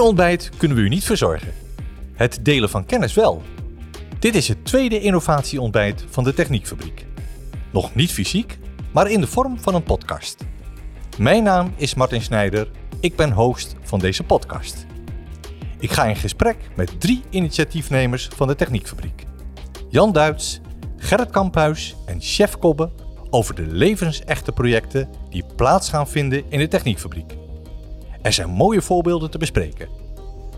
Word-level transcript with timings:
Een 0.00 0.06
ontbijt 0.06 0.50
kunnen 0.56 0.76
we 0.76 0.82
u 0.82 0.88
niet 0.88 1.04
verzorgen. 1.04 1.52
Het 2.14 2.38
delen 2.42 2.70
van 2.70 2.86
kennis 2.86 3.14
wel. 3.14 3.42
Dit 4.18 4.34
is 4.34 4.48
het 4.48 4.64
tweede 4.64 5.00
innovatieontbijt 5.00 6.04
van 6.08 6.24
de 6.24 6.34
Techniekfabriek. 6.34 7.06
Nog 7.72 7.94
niet 7.94 8.12
fysiek, 8.12 8.58
maar 8.92 9.10
in 9.10 9.20
de 9.20 9.26
vorm 9.26 9.60
van 9.60 9.74
een 9.74 9.82
podcast. 9.82 10.44
Mijn 11.18 11.42
naam 11.42 11.72
is 11.76 11.94
Martin 11.94 12.22
Snijder, 12.22 12.70
ik 13.00 13.16
ben 13.16 13.32
host 13.32 13.74
van 13.82 13.98
deze 13.98 14.22
podcast. 14.22 14.86
Ik 15.78 15.90
ga 15.90 16.04
in 16.04 16.16
gesprek 16.16 16.56
met 16.76 17.00
drie 17.00 17.22
initiatiefnemers 17.30 18.28
van 18.36 18.48
de 18.48 18.54
Techniekfabriek. 18.54 19.24
Jan 19.88 20.12
Duits, 20.12 20.60
Gerrit 20.96 21.30
Kamphuis 21.30 21.96
en 22.06 22.20
Chef 22.20 22.58
Kobbe 22.58 22.90
over 23.30 23.54
de 23.54 23.66
levensechte 23.66 24.52
projecten 24.52 25.08
die 25.30 25.44
plaats 25.56 25.88
gaan 25.88 26.08
vinden 26.08 26.44
in 26.48 26.58
de 26.58 26.68
Techniekfabriek. 26.68 27.40
Er 28.22 28.32
zijn 28.32 28.48
mooie 28.48 28.82
voorbeelden 28.82 29.30
te 29.30 29.38
bespreken. 29.38 29.88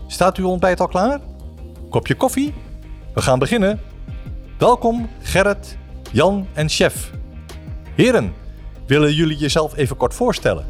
Staat 0.07 0.37
uw 0.37 0.47
ontbijt 0.47 0.79
al 0.79 0.87
klaar? 0.87 1.19
Kopje 1.89 2.15
koffie? 2.15 2.53
We 3.13 3.21
gaan 3.21 3.39
beginnen. 3.39 3.79
Welkom 4.57 5.09
Gerrit, 5.21 5.77
Jan 6.11 6.47
en 6.53 6.69
Chef. 6.69 7.11
Heren, 7.95 8.33
willen 8.87 9.13
jullie 9.13 9.37
jezelf 9.37 9.75
even 9.75 9.97
kort 9.97 10.13
voorstellen? 10.13 10.65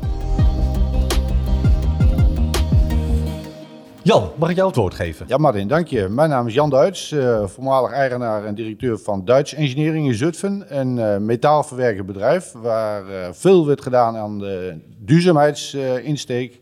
Jan, 4.02 4.32
mag 4.38 4.50
ik 4.50 4.56
jou 4.56 4.68
het 4.68 4.78
woord 4.78 4.94
geven? 4.94 5.26
Ja, 5.28 5.38
Martin, 5.38 5.68
dank 5.68 5.88
je. 5.88 6.08
Mijn 6.10 6.30
naam 6.30 6.48
is 6.48 6.54
Jan 6.54 6.70
Duits, 6.70 7.12
uh, 7.12 7.48
voormalig 7.48 7.92
eigenaar 7.92 8.46
en 8.46 8.56
directeur 8.56 8.98
van 8.98 9.26
Duits 9.26 9.54
Engineering 9.54 10.08
in 10.08 10.14
Zutphen. 10.14 10.66
Een 10.68 10.98
uh, 10.98 11.18
metaalverwerkend 11.18 12.06
bedrijf 12.06 12.52
waar 12.52 13.10
uh, 13.10 13.28
veel 13.32 13.66
werd 13.66 13.82
gedaan 13.82 14.18
aan 14.18 14.40
de 14.40 14.80
duurzaamheidsinsteek. 14.98 16.62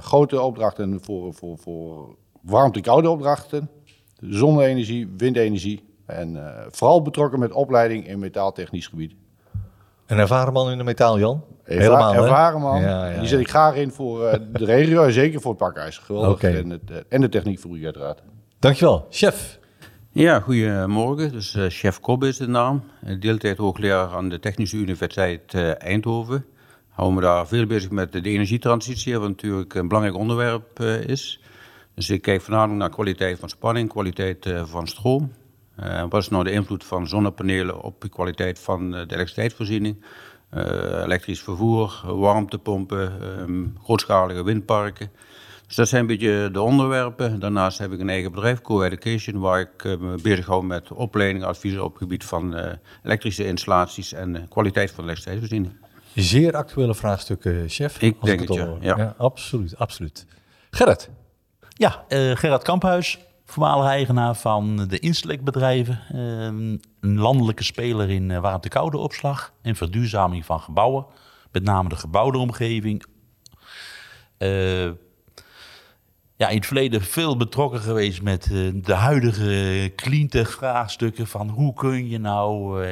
Grote 0.00 0.40
opdrachten 0.40 1.00
voor, 1.02 1.34
voor, 1.34 1.58
voor 1.58 2.16
warmte-koude 2.42 3.08
opdrachten, 3.08 3.70
zonne-energie, 4.20 5.14
windenergie. 5.16 5.86
En 6.06 6.36
vooral 6.70 7.02
betrokken 7.02 7.38
met 7.38 7.52
opleiding 7.52 8.08
in 8.08 8.18
metaaltechnisch 8.18 8.86
gebied. 8.86 9.14
Een 10.06 10.18
ervaren 10.18 10.52
man 10.52 10.70
in 10.70 10.78
de 10.78 10.84
metaal, 10.84 11.18
Jan? 11.18 11.44
Erva 11.64 11.80
Helemaal, 11.80 12.14
ervaren 12.14 12.60
man. 12.60 12.80
Ja, 12.80 13.08
ja, 13.08 13.18
Die 13.18 13.28
zet 13.28 13.40
ik 13.40 13.48
graag 13.48 13.74
in 13.74 13.90
voor 13.90 14.24
uh, 14.24 14.32
de 14.52 14.64
regio 14.64 15.04
en 15.04 15.12
zeker 15.12 15.40
voor 15.40 15.50
het 15.50 15.60
pakhuis. 15.60 15.98
Geweldig. 15.98 16.30
Okay. 16.30 16.56
En, 16.56 16.70
het, 16.70 16.90
uh, 16.90 16.96
en 17.08 17.20
de 17.20 17.28
techniekfabriek 17.28 17.84
uiteraard. 17.84 18.22
Dankjewel. 18.58 19.06
Chef. 19.10 19.58
Ja, 20.10 20.40
goedemorgen. 20.40 21.32
Dus 21.32 21.54
uh, 21.54 21.64
chef 21.68 22.00
Kobbe 22.00 22.28
is 22.28 22.36
de 22.36 22.48
naam. 22.48 22.82
Deeltijd 23.20 23.56
hoogleraar 23.56 24.08
aan 24.08 24.28
de 24.28 24.38
Technische 24.38 24.76
Universiteit 24.76 25.54
Eindhoven. 25.78 26.44
Hou 26.98 27.12
me 27.12 27.20
daar 27.20 27.46
veel 27.46 27.66
bezig 27.66 27.90
met 27.90 28.12
de 28.12 28.20
energietransitie, 28.22 29.18
wat 29.18 29.28
natuurlijk 29.28 29.74
een 29.74 29.88
belangrijk 29.88 30.18
onderwerp 30.18 30.80
is. 31.06 31.40
Dus 31.94 32.10
ik 32.10 32.22
kijk 32.22 32.40
voornamelijk 32.40 32.78
naar 32.78 32.90
kwaliteit 32.90 33.38
van 33.38 33.48
spanning, 33.48 33.88
kwaliteit 33.88 34.54
van 34.64 34.86
stroom. 34.86 35.32
wat 36.08 36.22
is 36.22 36.28
nou 36.28 36.44
de 36.44 36.50
invloed 36.50 36.84
van 36.84 37.08
zonnepanelen 37.08 37.82
op 37.82 38.00
de 38.00 38.08
kwaliteit 38.08 38.58
van 38.58 38.90
de 38.90 38.96
elektriciteitsvoorziening? 38.96 40.04
Elektrisch 41.04 41.40
vervoer, 41.40 42.00
warmtepompen, 42.04 43.12
um, 43.40 43.76
grootschalige 43.82 44.42
windparken. 44.42 45.10
Dus 45.66 45.76
dat 45.76 45.88
zijn 45.88 46.00
een 46.00 46.06
beetje 46.06 46.48
de 46.52 46.60
onderwerpen. 46.60 47.40
Daarnaast 47.40 47.78
heb 47.78 47.92
ik 47.92 48.00
een 48.00 48.10
eigen 48.10 48.32
bedrijf, 48.32 48.60
Co-Education, 48.60 49.40
waar 49.40 49.60
ik 49.60 49.84
uh, 49.84 49.96
me 49.96 50.18
bezighoud 50.22 50.62
met 50.62 50.92
opleiding, 50.92 51.44
adviezen 51.44 51.84
op 51.84 51.92
het 51.92 52.02
gebied 52.02 52.24
van 52.24 52.76
elektrische 53.02 53.46
installaties 53.46 54.12
en 54.12 54.46
kwaliteit 54.48 54.90
van 54.90 55.04
elektriciteitsvoorziening. 55.04 55.87
Zeer 56.14 56.56
actuele 56.56 56.94
vraagstukken, 56.94 57.68
chef. 57.68 58.02
Ik 58.02 58.22
denk 58.22 58.40
het, 58.40 58.54
ja. 58.54 58.76
ja. 58.80 58.96
ja. 58.96 59.14
Absoluut, 59.18 59.76
absoluut. 59.76 60.26
Gerrit. 60.70 61.10
Ja, 61.68 62.04
Gerrit 62.08 62.62
Kamphuis, 62.62 63.18
voormalig 63.44 63.86
eigenaar 63.86 64.34
van 64.34 64.86
de 64.88 64.98
Instelec-bedrijven. 64.98 66.00
Ehm, 66.12 66.76
een 67.00 67.18
landelijke 67.18 67.64
speler 67.64 68.10
in 68.10 68.30
uh, 68.30 68.38
warmte-koude 68.38 68.96
opslag 68.96 69.52
en 69.62 69.76
verduurzaming 69.76 70.44
van 70.44 70.60
gebouwen. 70.60 71.06
Met 71.52 71.62
name 71.62 71.88
de 71.88 71.96
gebouwde 71.96 72.38
omgeving. 72.38 73.04
Uh, 74.38 74.90
ja, 76.36 76.48
in 76.48 76.56
het 76.56 76.66
verleden 76.66 77.02
veel 77.02 77.36
betrokken 77.36 77.80
geweest 77.80 78.22
met 78.22 78.48
uh, 78.52 78.70
de 78.74 78.94
huidige 78.94 79.92
cleantech-vraagstukken. 79.96 81.26
Van 81.26 81.48
hoe 81.48 81.74
kun 81.74 82.08
je 82.08 82.18
nou 82.18 82.84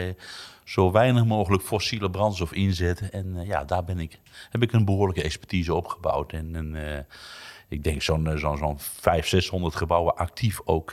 zo 0.66 0.92
weinig 0.92 1.24
mogelijk 1.24 1.62
fossiele 1.62 2.10
brandstof 2.10 2.52
inzetten. 2.52 3.12
En 3.12 3.44
ja, 3.44 3.64
daar 3.64 3.84
ben 3.84 3.98
ik, 3.98 4.20
heb 4.50 4.62
ik 4.62 4.72
een 4.72 4.84
behoorlijke 4.84 5.22
expertise 5.22 5.74
opgebouwd. 5.74 6.32
En 6.32 6.54
een 6.54 7.04
ik 7.68 7.84
denk 7.84 8.02
zo'n 8.02 8.26
eh, 8.26 8.36
zo'n 8.36 8.56
zo'n 8.56 8.78
500, 8.78 9.28
600 9.28 9.76
gebouwen 9.76 10.16
actief 10.16 10.60
ook 10.64 10.92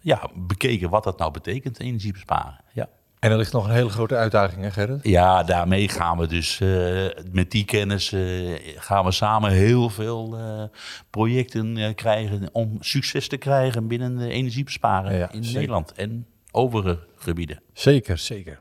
ja, 0.00 0.30
bekeken 0.34 0.90
wat 0.90 1.04
dat 1.04 1.18
nou 1.18 1.32
betekent, 1.32 1.80
energie 1.80 2.12
besparen. 2.12 2.60
Ja. 2.72 2.88
En 3.18 3.30
er 3.30 3.36
ligt 3.36 3.52
nog 3.52 3.64
een 3.64 3.74
hele 3.74 3.88
grote 3.88 4.16
uitdaging, 4.16 4.62
hè 4.62 4.70
Gerrit? 4.70 5.00
Ja, 5.02 5.42
daarmee 5.42 5.88
gaan 5.88 6.18
we 6.18 6.26
dus 6.26 6.60
uh, 6.60 7.06
met 7.32 7.50
die 7.50 7.64
kennis 7.64 8.12
uh, 8.12 8.58
gaan 8.76 9.04
we 9.04 9.10
samen 9.10 9.50
heel 9.50 9.90
veel 9.90 10.38
uh, 10.38 10.62
projecten 11.10 11.94
krijgen 11.94 12.48
om 12.52 12.76
succes 12.80 13.28
te 13.28 13.36
krijgen 13.36 13.86
binnen 13.86 14.18
de 14.18 14.28
energiebesparen 14.28 15.16
ja, 15.16 15.32
in 15.32 15.44
zeker. 15.44 15.58
Nederland 15.58 15.92
en 15.92 16.26
overige 16.52 16.98
gebieden. 17.16 17.60
Zeker, 17.72 18.18
zeker. 18.18 18.60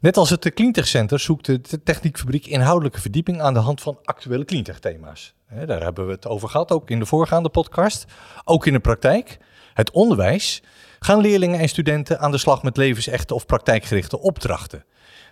Net 0.00 0.16
als 0.16 0.30
het 0.30 0.54
Cleantech 0.54 0.86
Center 0.86 1.20
zoekt 1.20 1.46
de 1.46 1.82
Techniekfabriek 1.82 2.46
inhoudelijke 2.46 3.00
verdieping 3.00 3.40
aan 3.40 3.54
de 3.54 3.60
hand 3.60 3.80
van 3.80 3.98
actuele 4.04 4.44
cleantech 4.44 4.78
thema's. 4.78 5.34
Daar 5.66 5.82
hebben 5.82 6.06
we 6.06 6.12
het 6.12 6.26
over 6.26 6.48
gehad, 6.48 6.70
ook 6.70 6.90
in 6.90 6.98
de 6.98 7.06
voorgaande 7.06 7.48
podcast. 7.48 8.04
Ook 8.44 8.66
in 8.66 8.72
de 8.72 8.80
praktijk, 8.80 9.38
het 9.74 9.90
onderwijs, 9.90 10.62
gaan 10.98 11.20
leerlingen 11.20 11.60
en 11.60 11.68
studenten 11.68 12.18
aan 12.18 12.30
de 12.30 12.38
slag 12.38 12.62
met 12.62 12.76
levensechte 12.76 13.34
of 13.34 13.46
praktijkgerichte 13.46 14.20
opdrachten. 14.20 14.84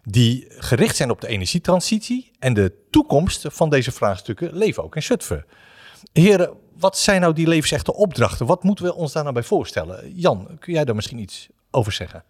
Die 0.02 0.46
gericht 0.48 0.96
zijn 0.96 1.10
op 1.10 1.20
de 1.20 1.26
energietransitie 1.26 2.30
en 2.38 2.54
de 2.54 2.74
toekomst 2.90 3.44
van 3.48 3.70
deze 3.70 3.92
vraagstukken 3.92 4.56
leven 4.56 4.84
ook 4.84 4.96
in 4.96 5.02
Zutphen. 5.02 5.44
Heren, 6.12 6.56
wat 6.78 6.98
zijn 6.98 7.20
nou 7.20 7.32
die 7.32 7.48
levensechte 7.48 7.94
opdrachten? 7.94 8.46
Wat 8.46 8.62
moeten 8.62 8.84
we 8.84 8.94
ons 8.94 9.12
daar 9.12 9.22
nou 9.22 9.34
bij 9.34 9.44
voorstellen? 9.44 10.14
Jan, 10.14 10.56
kun 10.58 10.72
jij 10.72 10.84
daar 10.84 10.94
misschien 10.94 11.18
iets 11.18 11.48
over 11.74 11.92
zeggen? 11.92 12.24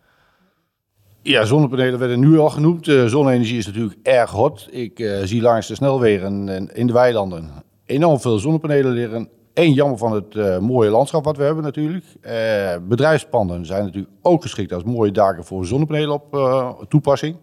Ja, 1.22 1.44
zonnepanelen 1.44 1.98
werden 1.98 2.20
nu 2.20 2.38
al 2.38 2.50
genoemd. 2.50 2.86
Uh, 2.86 3.06
zonne-energie 3.06 3.58
is 3.58 3.66
natuurlijk 3.66 3.98
erg 4.02 4.30
hot. 4.30 4.68
Ik 4.70 4.98
uh, 4.98 5.22
zie 5.22 5.42
langs 5.42 5.66
de 5.66 5.74
snelwegen 5.74 6.48
en 6.48 6.74
in 6.74 6.86
de 6.86 6.92
weilanden 6.92 7.50
enorm 7.86 8.20
veel 8.20 8.38
zonnepanelen 8.38 8.92
liggen. 8.92 9.28
Eén 9.54 9.72
jammer 9.72 9.98
van 9.98 10.12
het 10.12 10.34
uh, 10.34 10.58
mooie 10.58 10.90
landschap 10.90 11.24
wat 11.24 11.36
we 11.36 11.42
hebben 11.42 11.64
natuurlijk. 11.64 12.04
bedrijfspanden 12.88 13.66
zijn 13.66 13.84
natuurlijk 13.84 14.12
ook 14.22 14.42
geschikt 14.42 14.72
als 14.72 14.84
mooie 14.84 15.10
daken 15.10 15.44
voor 15.44 15.66
zonnepanelen 15.66 16.12
op 16.12 16.86
toepassing. 16.88 17.36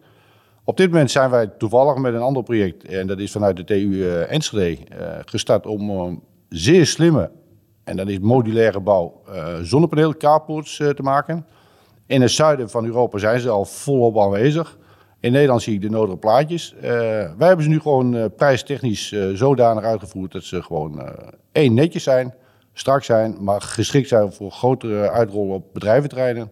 Op 0.63 0.77
dit 0.77 0.91
moment 0.91 1.11
zijn 1.11 1.29
wij 1.29 1.47
toevallig 1.47 1.95
met 1.95 2.13
een 2.13 2.21
ander 2.21 2.43
project, 2.43 2.83
en 2.83 3.07
dat 3.07 3.19
is 3.19 3.31
vanuit 3.31 3.55
de 3.55 3.63
TU 3.63 4.09
Enschede, 4.09 4.77
gestart 5.25 5.65
om 5.65 6.23
zeer 6.49 6.85
slimme, 6.85 7.31
en 7.83 7.97
dat 7.97 8.07
is 8.07 8.19
modulaire 8.19 8.79
bouw, 8.79 9.21
zonnepanelen 9.61 10.17
carports 10.17 10.77
te 10.77 11.01
maken. 11.01 11.45
In 12.11 12.21
het 12.21 12.31
zuiden 12.31 12.69
van 12.69 12.85
Europa 12.85 13.17
zijn 13.17 13.39
ze 13.39 13.49
al 13.49 13.65
volop 13.65 14.19
aanwezig. 14.19 14.77
In 15.19 15.31
Nederland 15.31 15.61
zie 15.61 15.73
ik 15.73 15.81
de 15.81 15.89
nodige 15.89 16.17
plaatjes. 16.17 16.73
Uh, 16.75 16.81
wij 16.81 17.47
hebben 17.47 17.63
ze 17.63 17.69
nu 17.69 17.79
gewoon 17.79 18.15
uh, 18.15 18.25
prijstechnisch 18.35 19.11
uh, 19.11 19.35
zodanig 19.35 19.83
uitgevoerd 19.83 20.31
dat 20.31 20.43
ze 20.43 20.63
gewoon 20.63 21.01
één 21.51 21.73
netjes 21.73 22.03
zijn, 22.03 22.33
strak 22.73 23.03
zijn, 23.03 23.37
maar 23.39 23.61
geschikt 23.61 24.07
zijn 24.07 24.33
voor 24.33 24.51
grotere 24.51 25.09
uitrollen 25.09 25.55
op 25.55 25.73
bedrijventerreinen. 25.73 26.51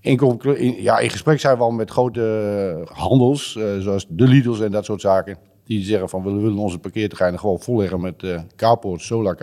In, 0.00 0.40
in, 0.56 0.82
ja, 0.82 0.98
in 0.98 1.10
gesprek 1.10 1.40
zijn 1.40 1.56
we 1.56 1.62
al 1.62 1.70
met 1.70 1.90
grote 1.90 2.84
handels, 2.92 3.58
zoals 3.78 4.06
de 4.08 4.26
Lidls 4.26 4.60
en 4.60 4.70
dat 4.70 4.84
soort 4.84 5.00
zaken. 5.00 5.38
Die 5.64 5.84
zeggen 5.84 6.08
van 6.08 6.22
we 6.22 6.30
willen 6.30 6.58
onze 6.58 6.78
parkeerterreinen 6.78 7.40
gewoon 7.40 7.60
volleggen 7.60 8.00
met 8.00 8.22
uh, 8.22 8.40
carports, 8.56 9.06
solar. 9.06 9.36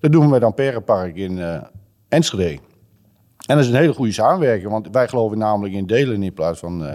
Dat 0.00 0.12
doen 0.12 0.24
we 0.24 0.28
met 0.28 0.44
Amperepark 0.44 1.16
in 1.16 1.62
Enschede. 2.08 2.58
En 3.50 3.56
dat 3.56 3.64
is 3.64 3.70
een 3.70 3.78
hele 3.78 3.94
goede 3.94 4.12
samenwerking, 4.12 4.70
want 4.70 4.88
wij 4.92 5.08
geloven 5.08 5.38
namelijk 5.38 5.74
in 5.74 5.86
delen 5.86 6.22
in 6.22 6.32
plaats 6.34 6.58
van 6.58 6.82
uh, 6.82 6.94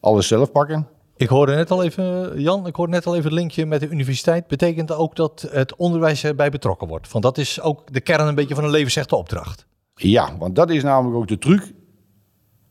alles 0.00 0.26
zelf 0.26 0.52
pakken. 0.52 0.88
Ik 1.16 1.28
hoorde 1.28 1.54
net 1.54 1.70
al 1.70 1.82
even, 1.82 2.32
Jan, 2.40 2.66
ik 2.66 2.74
hoorde 2.74 2.92
net 2.92 3.06
al 3.06 3.14
even 3.14 3.24
het 3.24 3.38
linkje 3.38 3.66
met 3.66 3.80
de 3.80 3.88
universiteit. 3.88 4.46
Betekent 4.46 4.92
ook 4.92 5.16
dat 5.16 5.48
het 5.50 5.76
onderwijs 5.76 6.24
erbij 6.24 6.50
betrokken 6.50 6.88
wordt? 6.88 7.12
Want 7.12 7.24
dat 7.24 7.38
is 7.38 7.60
ook 7.60 7.92
de 7.92 8.00
kern 8.00 8.26
een 8.26 8.34
beetje 8.34 8.54
van 8.54 8.64
een 8.64 8.70
levensechte 8.70 9.16
opdracht. 9.16 9.66
Ja, 9.94 10.36
want 10.38 10.56
dat 10.56 10.70
is 10.70 10.82
namelijk 10.82 11.16
ook 11.16 11.28
de 11.28 11.38
truc. 11.38 11.72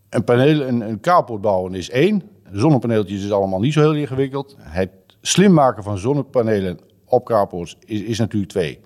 Een 0.10 0.24
paneel, 0.24 0.62
een, 0.62 0.82
een 0.82 1.00
carport 1.00 1.42
bouwen 1.42 1.74
is 1.74 1.90
één. 1.90 2.24
Zonnepaneeltjes 2.52 3.24
is 3.24 3.32
allemaal 3.32 3.60
niet 3.60 3.74
zo 3.74 3.82
heel 3.82 3.96
ingewikkeld. 3.96 4.56
Het 4.60 4.92
slim 5.22 5.54
maken 5.54 5.84
van 5.84 5.98
zonnepanelen 5.98 6.80
op 7.06 7.26
carports 7.26 7.78
is, 7.86 8.02
is 8.02 8.20
natuurlijk 8.20 8.52
twee. 8.52 8.80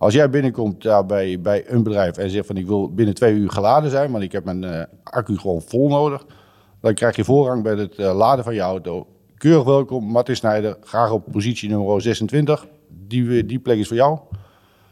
Als 0.00 0.14
jij 0.14 0.30
binnenkomt 0.30 0.82
daar 0.82 1.06
bij, 1.06 1.40
bij 1.40 1.64
een 1.66 1.82
bedrijf 1.82 2.16
en 2.16 2.30
zegt 2.30 2.46
van 2.46 2.56
ik 2.56 2.66
wil 2.66 2.94
binnen 2.94 3.14
twee 3.14 3.34
uur 3.34 3.50
geladen 3.50 3.90
zijn, 3.90 4.10
maar 4.10 4.22
ik 4.22 4.32
heb 4.32 4.44
mijn 4.44 4.62
uh, 4.62 4.82
accu 5.02 5.38
gewoon 5.38 5.62
vol 5.62 5.88
nodig, 5.88 6.26
dan 6.80 6.94
krijg 6.94 7.16
je 7.16 7.24
voorrang 7.24 7.62
bij 7.62 7.74
het 7.74 7.98
uh, 7.98 8.14
laden 8.14 8.44
van 8.44 8.54
je 8.54 8.60
auto. 8.60 9.06
Keurig 9.36 9.64
welkom, 9.64 10.04
Martin 10.04 10.36
Snijder, 10.36 10.76
graag 10.80 11.10
op 11.10 11.24
positie 11.32 11.68
nummer 11.68 12.02
26. 12.02 12.66
die, 12.88 13.46
die 13.46 13.58
plek 13.58 13.78
is 13.78 13.88
voor 13.88 13.96
jou. 13.96 14.18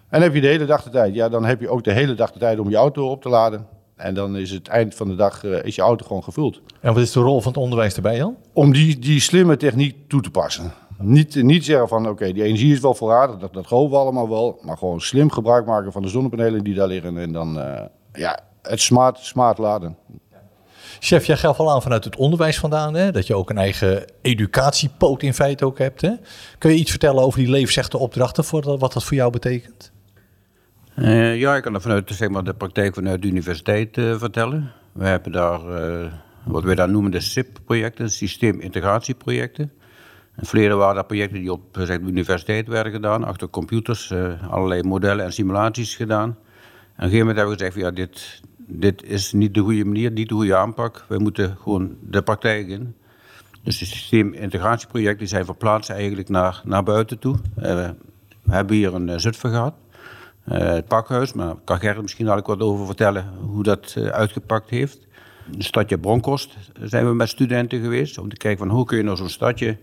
En 0.09 0.23
heb 0.23 0.35
je 0.35 0.41
de 0.41 0.47
hele 0.47 0.65
dag 0.65 0.83
de 0.83 0.91
tijd. 0.91 1.15
Ja, 1.15 1.29
dan 1.29 1.45
heb 1.45 1.61
je 1.61 1.69
ook 1.69 1.85
de 1.85 1.93
hele 1.93 2.15
dag 2.15 2.33
de 2.33 2.39
tijd 2.39 2.59
om 2.59 2.71
je 2.71 2.77
auto 2.77 3.11
op 3.11 3.23
te 3.23 3.29
laden. 3.29 3.67
En 3.97 4.15
dan 4.15 4.37
is 4.37 4.51
het 4.51 4.69
eind 4.69 4.95
van 4.95 5.09
de 5.09 5.15
dag 5.15 5.45
uh, 5.45 5.65
is 5.65 5.75
je 5.75 5.83
auto 5.83 6.07
gewoon 6.07 6.25
gevuld. 6.25 6.61
En 6.81 6.95
wat 6.95 7.03
is 7.03 7.13
de 7.13 7.21
rol 7.21 7.41
van 7.41 7.53
het 7.53 7.61
onderwijs 7.61 7.97
erbij, 7.97 8.17
Jan? 8.17 8.37
Om 8.53 8.73
die, 8.73 8.99
die 8.99 9.21
slimme 9.21 9.57
techniek 9.57 10.09
toe 10.09 10.21
te 10.21 10.31
passen. 10.31 10.73
Niet, 11.01 11.43
niet 11.43 11.65
zeggen 11.65 11.89
van 11.89 12.09
oké, 12.09 12.33
die 12.33 12.43
energie 12.43 12.73
is 12.73 12.81
wel 12.81 12.95
voorradig, 12.95 13.37
dat, 13.37 13.53
dat 13.53 13.67
geloven 13.67 13.91
we 13.91 13.97
allemaal 13.97 14.29
wel. 14.29 14.61
Maar 14.63 14.77
gewoon 14.77 15.01
slim 15.01 15.31
gebruik 15.31 15.67
maken 15.67 15.93
van 15.93 16.03
de 16.03 16.09
zonnepanelen 16.09 16.65
die 16.65 16.75
daar 16.75 16.87
liggen. 16.87 17.19
En 17.19 17.33
dan 17.33 17.59
uh, 17.59 17.81
ja, 18.13 18.39
het 18.63 18.81
smart, 18.81 19.19
smart 19.19 19.59
laden. 19.59 19.97
Chef, 21.01 21.25
jij 21.25 21.37
gaf 21.37 21.59
al 21.59 21.71
aan 21.71 21.83
vanuit 21.83 22.05
het 22.05 22.17
onderwijs 22.17 22.59
vandaan, 22.59 22.95
hè, 22.95 23.13
dat 23.13 23.27
je 23.27 23.35
ook 23.35 23.51
een 23.51 23.59
eigen 23.59 24.05
educatiepoot 24.23 25.23
in 25.23 25.35
feite 25.35 25.65
ook 25.65 25.79
hebt. 25.79 26.01
Hè? 26.01 26.13
Kun 26.59 26.71
je 26.71 26.77
iets 26.77 26.91
vertellen 26.91 27.23
over 27.23 27.39
die 27.39 27.51
levensechte 27.51 27.99
opdrachten, 27.99 28.45
voor 28.45 28.79
wat 28.79 28.93
dat 28.93 29.05
voor 29.05 29.17
jou 29.17 29.31
betekent? 29.31 29.93
Uh, 30.97 31.37
ja, 31.37 31.57
ik 31.57 31.63
kan 31.63 31.75
er 31.75 31.81
vanuit 31.81 32.11
zeg 32.15 32.29
maar, 32.29 32.45
de 32.45 32.55
praktijk 32.55 32.95
vanuit 32.95 33.23
de 33.23 33.29
universiteit 33.29 33.97
uh, 33.97 34.19
vertellen. 34.19 34.73
We 34.93 35.05
hebben 35.05 35.33
daar 35.33 35.61
uh, 35.83 36.13
wat 36.45 36.65
wij 36.65 36.75
daar 36.75 36.89
noemen 36.89 37.11
de 37.11 37.21
SIP-projecten, 37.21 38.11
systeemintegratieprojecten. 38.11 39.73
In 40.39 40.47
verleden 40.47 40.79
waren 40.79 40.95
dat 40.95 41.07
projecten 41.07 41.41
die 41.41 41.53
op 41.53 41.63
zeg, 41.73 41.99
de 42.01 42.07
universiteit 42.07 42.69
werden 42.69 42.93
gedaan, 42.93 43.25
achter 43.25 43.51
computers, 43.51 44.13
allerlei 44.51 44.83
modellen 44.83 45.25
en 45.25 45.33
simulaties 45.33 45.97
gedaan. 45.97 46.29
En 46.29 46.35
op 46.35 46.39
een 46.97 47.11
gegeven 47.11 47.19
moment 47.19 47.37
hebben 47.37 47.57
we 47.57 47.65
gezegd, 47.65 47.87
ja, 47.87 47.91
dit, 47.91 48.43
dit 48.57 49.03
is 49.03 49.33
niet 49.33 49.55
de 49.55 49.61
goede 49.61 49.85
manier, 49.85 50.11
niet 50.11 50.29
de 50.29 50.35
goede 50.35 50.57
aanpak. 50.57 51.05
We 51.09 51.19
moeten 51.19 51.57
gewoon 51.63 51.97
de 52.01 52.23
praktijk 52.23 52.69
in. 52.69 52.95
Dus 53.63 53.79
de 53.79 53.85
systeemintegratieprojecten 53.85 55.29
zijn 55.29 55.45
verplaatst 55.45 55.91
eigenlijk 55.91 56.29
naar, 56.29 56.61
naar 56.65 56.83
buiten 56.83 57.19
toe. 57.19 57.37
we 57.55 57.95
hebben 58.49 58.77
hier 58.77 58.95
een 58.95 59.21
Zutphen 59.21 59.51
gehad. 59.51 59.75
Het 60.45 60.87
pakhuis, 60.87 61.33
maar 61.33 61.55
kan 61.65 61.79
Gerrit 61.79 62.03
misschien 62.03 62.29
ook 62.29 62.47
wat 62.47 62.61
over 62.61 62.87
vertellen 62.87 63.33
hoe 63.41 63.63
dat 63.63 63.97
uitgepakt 64.11 64.71
heeft. 64.71 65.07
De 65.51 65.63
stadje 65.63 65.99
Bronkhorst 65.99 66.57
zijn 66.83 67.07
we 67.07 67.15
met 67.15 67.29
studenten 67.29 67.81
geweest 67.81 68.19
om 68.19 68.29
te 68.29 68.37
kijken 68.37 68.67
van 68.67 68.77
hoe 68.77 68.85
kun 68.85 68.97
je 68.97 69.03
nou 69.03 69.17
zo'n 69.17 69.29
stadje, 69.29 69.77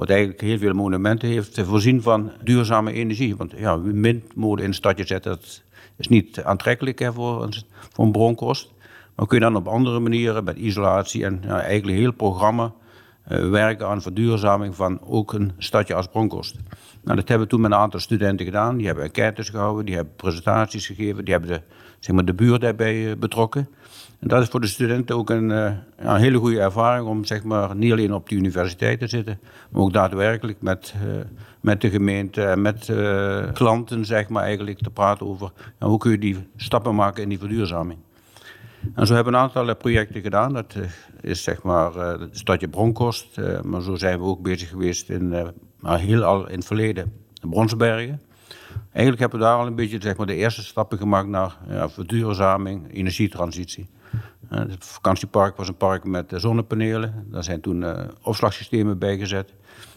wat 0.00 0.10
eigenlijk 0.10 0.40
heel 0.40 0.58
veel 0.58 0.72
monumenten 0.72 1.28
heeft, 1.28 1.60
voorzien 1.60 2.02
van 2.02 2.32
duurzame 2.42 2.92
energie. 2.92 3.36
Want 3.36 3.52
ja, 3.56 3.80
windmolen 3.80 4.62
in 4.62 4.68
een 4.68 4.74
stadje 4.74 5.06
zetten, 5.06 5.30
dat 5.30 5.62
is 5.96 6.08
niet 6.08 6.42
aantrekkelijk 6.42 6.98
hè, 6.98 7.12
voor, 7.12 7.48
een, 7.96 8.12
Bronkhorst. 8.12 8.72
Maar 9.14 9.26
kun 9.26 9.38
je 9.38 9.44
dan 9.44 9.56
op 9.56 9.68
andere 9.68 10.00
manieren, 10.00 10.44
met 10.44 10.56
isolatie 10.56 11.24
en 11.24 11.44
eigenlijk 11.44 11.84
een 11.86 12.02
heel 12.02 12.12
programma 12.12 12.72
uh, 13.28 13.50
werken 13.50 13.86
aan 13.86 14.02
verduurzaming 14.02 14.74
van 14.74 15.00
ook 15.02 15.32
een 15.32 15.52
stadje 15.58 15.94
als 15.94 16.06
Bronkhorst. 16.06 16.56
Nou, 17.10 17.22
dat 17.22 17.30
hebben 17.30 17.46
we 17.46 17.52
toen 17.52 17.62
met 17.62 17.72
een 17.72 17.84
aantal 17.84 18.00
studenten 18.00 18.46
gedaan. 18.46 18.76
Die 18.76 18.86
hebben 18.86 19.04
enquêtes 19.04 19.48
gehouden, 19.48 19.84
die 19.84 19.94
hebben 19.94 20.14
presentaties 20.16 20.86
gegeven, 20.86 21.24
die 21.24 21.34
hebben 21.34 21.50
de, 21.50 21.62
zeg 21.98 22.14
maar, 22.14 22.24
de 22.24 22.34
buurt 22.34 22.60
daarbij 22.60 23.10
eh, 23.10 23.16
betrokken. 23.16 23.68
En 24.18 24.28
dat 24.28 24.42
is 24.42 24.48
voor 24.48 24.60
de 24.60 24.66
studenten 24.66 25.16
ook 25.16 25.30
een, 25.30 25.50
uh, 25.50 25.72
een 25.96 26.16
hele 26.16 26.38
goede 26.38 26.60
ervaring 26.60 27.06
om 27.06 27.24
zeg 27.24 27.42
maar, 27.42 27.76
niet 27.76 27.92
alleen 27.92 28.14
op 28.14 28.28
de 28.28 28.34
universiteit 28.34 28.98
te 28.98 29.06
zitten, 29.06 29.40
maar 29.70 29.82
ook 29.82 29.92
daadwerkelijk 29.92 30.62
met, 30.62 30.94
uh, 31.04 31.20
met 31.60 31.80
de 31.80 31.90
gemeente 31.90 32.44
en 32.44 32.62
met 32.62 32.92
klanten 33.52 34.04
zeg 34.04 34.28
maar, 34.28 34.42
eigenlijk 34.42 34.78
te 34.78 34.90
praten 34.90 35.26
over 35.26 35.52
hoe 35.78 35.98
kun 35.98 36.10
je 36.10 36.18
die 36.18 36.48
stappen 36.56 36.94
maken 36.94 37.22
in 37.22 37.28
die 37.28 37.38
verduurzaming. 37.38 37.98
En 38.94 39.06
zo 39.06 39.14
hebben 39.14 39.32
we 39.32 39.38
een 39.38 39.44
aantal 39.44 39.76
projecten 39.76 40.22
gedaan. 40.22 40.52
Dat 40.52 40.74
is 41.20 41.42
zeg 41.42 41.62
maar 41.62 41.94
het 41.94 42.38
stadje 42.38 42.68
Bronkhorst, 42.68 43.40
maar 43.62 43.82
zo 43.82 43.96
zijn 43.96 44.18
we 44.18 44.24
ook 44.24 44.42
bezig 44.42 44.68
geweest 44.68 45.08
in 45.08 45.52
maar 45.80 45.98
heel 45.98 46.22
al 46.22 46.48
in 46.48 46.58
het 46.58 46.66
verleden 46.66 47.12
Bronsbergen. 47.40 48.20
Eigenlijk 48.92 49.20
hebben 49.20 49.38
we 49.38 49.44
daar 49.44 49.56
al 49.56 49.66
een 49.66 49.74
beetje 49.74 49.98
zeg 50.00 50.16
maar, 50.16 50.26
de 50.26 50.34
eerste 50.34 50.62
stappen 50.62 50.98
gemaakt 50.98 51.28
naar 51.28 51.56
ja, 51.68 51.88
verduurzaming, 51.88 52.92
energietransitie. 52.92 53.88
Het 54.48 54.84
vakantiepark 54.84 55.56
was 55.56 55.68
een 55.68 55.76
park 55.76 56.04
met 56.04 56.32
zonnepanelen. 56.34 57.26
Daar 57.30 57.44
zijn 57.44 57.60
toen 57.60 57.82
uh, 57.82 58.00
opslagsystemen 58.22 58.98
bijgezet. 58.98 59.54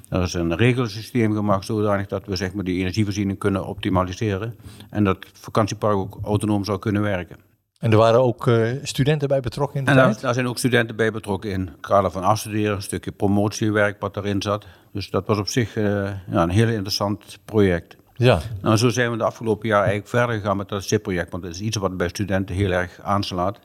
Er 0.10 0.22
is 0.22 0.34
een 0.34 0.56
regelsysteem 0.56 1.34
gemaakt 1.34 1.66
zodanig 1.66 2.08
dat 2.08 2.26
we 2.26 2.36
zeg 2.36 2.54
maar, 2.54 2.64
die 2.64 2.80
energievoorziening 2.80 3.40
kunnen 3.40 3.66
optimaliseren. 3.66 4.56
En 4.90 5.04
dat 5.04 5.16
het 5.16 5.40
vakantiepark 5.40 5.96
ook 5.96 6.20
autonoom 6.24 6.66
zou 6.66 6.80
kunnen 6.80 7.02
werken. 7.02 7.38
En 7.84 7.92
er 7.92 7.98
waren 7.98 8.20
ook 8.20 8.48
uh, 8.48 8.68
studenten 8.84 9.28
bij 9.28 9.40
betrokken 9.40 9.80
in 9.80 9.86
de 9.86 9.92
en 9.92 9.98
tijd? 9.98 10.22
Daar, 10.22 10.34
zijn 10.34 10.48
ook 10.48 10.58
studenten 10.58 10.96
bij 10.96 11.12
betrokken 11.12 11.52
in 11.52 11.62
het 11.62 11.80
kader 11.80 12.12
van 12.12 12.24
afstuderen, 12.24 12.76
een 12.76 12.82
stukje 12.82 13.12
promotiewerk 13.12 14.00
wat 14.00 14.18
erin 14.18 14.42
zat. 14.42 14.66
Dus 14.92 15.10
dat 15.10 15.28
was 15.28 15.38
op 15.38 15.48
zich 15.48 15.76
uh, 15.76 15.84
ja, 16.32 16.44
een 16.44 16.50
heel 16.50 16.68
interessant 16.68 17.40
project. 17.46 17.96
Ja. 18.14 18.40
Nou, 18.62 18.78
zo 18.78 18.90
zijn 18.90 19.12
we 19.12 19.18
de 19.18 19.24
afgelopen 19.24 19.68
jaar 19.68 19.80
eigenlijk 19.80 20.10
verder 20.10 20.36
gegaan 20.36 20.58
met 20.58 20.70
dat 20.70 20.84
SIP-project, 20.84 21.32
want 21.32 21.44
dat 21.44 21.52
is 21.52 21.60
iets 21.60 21.78
wat 21.78 21.98
bij 21.98 22.08
studenten 22.08 22.56
heel 22.56 22.72
erg 22.72 23.00
aanslaat. 23.02 23.60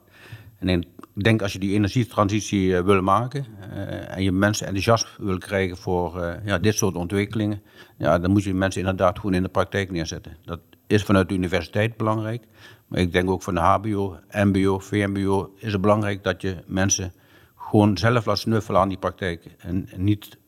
En 0.58 0.68
ik 0.68 0.86
denk 1.14 1.42
als 1.42 1.52
je 1.52 1.58
die 1.58 1.74
energietransitie 1.74 2.68
uh, 2.68 2.80
wil 2.80 3.02
maken 3.02 3.46
en 4.08 4.22
je 4.22 4.32
mensen 4.32 4.66
enthousiast 4.66 5.08
wil 5.18 5.38
krijgen 5.38 5.76
voor 5.76 6.38
ja, 6.44 6.58
dit 6.58 6.76
soort 6.76 6.94
ontwikkelingen, 6.94 7.62
ja, 7.98 8.18
dan 8.18 8.30
moet 8.30 8.44
je 8.44 8.54
mensen 8.54 8.80
inderdaad 8.80 9.16
gewoon 9.16 9.34
in 9.34 9.42
de 9.42 9.48
praktijk 9.48 9.90
neerzetten. 9.90 10.36
Dat 10.44 10.60
is 10.86 11.02
vanuit 11.02 11.28
de 11.28 11.34
universiteit 11.34 11.96
belangrijk. 11.96 12.44
Maar 12.88 13.00
ik 13.00 13.12
denk 13.12 13.30
ook 13.30 13.42
van 13.42 13.54
de 13.54 13.60
HBO, 13.60 14.16
MBO, 14.30 14.78
VMBO 14.78 15.52
is 15.56 15.72
het 15.72 15.80
belangrijk 15.80 16.24
dat 16.24 16.42
je 16.42 16.56
mensen 16.66 17.12
gewoon 17.56 17.98
zelf 17.98 18.26
laat 18.26 18.38
snuffelen 18.38 18.80
aan 18.80 18.88
die 18.88 18.98
praktijk. 18.98 19.44
En, 19.58 19.88
niet 19.96 20.38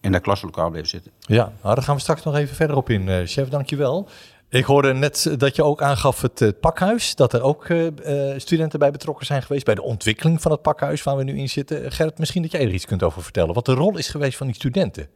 in 0.00 0.12
dat 0.12 0.22
klaslokaal 0.22 0.68
blijven 0.68 0.90
zitten. 0.90 1.12
Ja, 1.20 1.52
nou, 1.62 1.74
daar 1.74 1.84
gaan 1.84 1.94
we 1.94 2.00
straks 2.00 2.22
nog 2.22 2.36
even 2.36 2.56
verder 2.56 2.76
op 2.76 2.90
in, 2.90 3.06
uh, 3.06 3.20
chef. 3.24 3.48
Dankjewel. 3.48 4.08
Ik 4.48 4.64
hoorde 4.64 4.92
net 4.92 5.34
dat 5.38 5.56
je 5.56 5.62
ook 5.62 5.82
aangaf 5.82 6.20
het 6.20 6.40
uh, 6.40 6.48
pakhuis, 6.60 7.14
dat 7.14 7.32
er 7.32 7.42
ook 7.42 7.68
uh, 7.68 7.88
studenten 8.36 8.78
bij 8.78 8.90
betrokken 8.90 9.26
zijn 9.26 9.42
geweest 9.42 9.64
bij 9.64 9.74
de 9.74 9.82
ontwikkeling 9.82 10.42
van 10.42 10.50
het 10.50 10.62
pakhuis 10.62 11.02
waar 11.02 11.16
we 11.16 11.24
nu 11.24 11.38
in 11.38 11.48
zitten. 11.48 11.92
Gerrit, 11.92 12.18
misschien 12.18 12.42
dat 12.42 12.50
jij 12.50 12.60
er 12.60 12.72
iets 12.72 12.86
kunt 12.86 13.02
over 13.02 13.22
vertellen. 13.22 13.54
Wat 13.54 13.66
de 13.66 13.74
rol 13.74 13.98
is 13.98 14.08
geweest 14.08 14.36
van 14.36 14.46
die 14.46 14.56
studenten? 14.56 15.08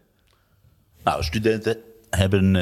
Nou, 1.05 1.23
studenten 1.23 1.77
hebben 2.11 2.57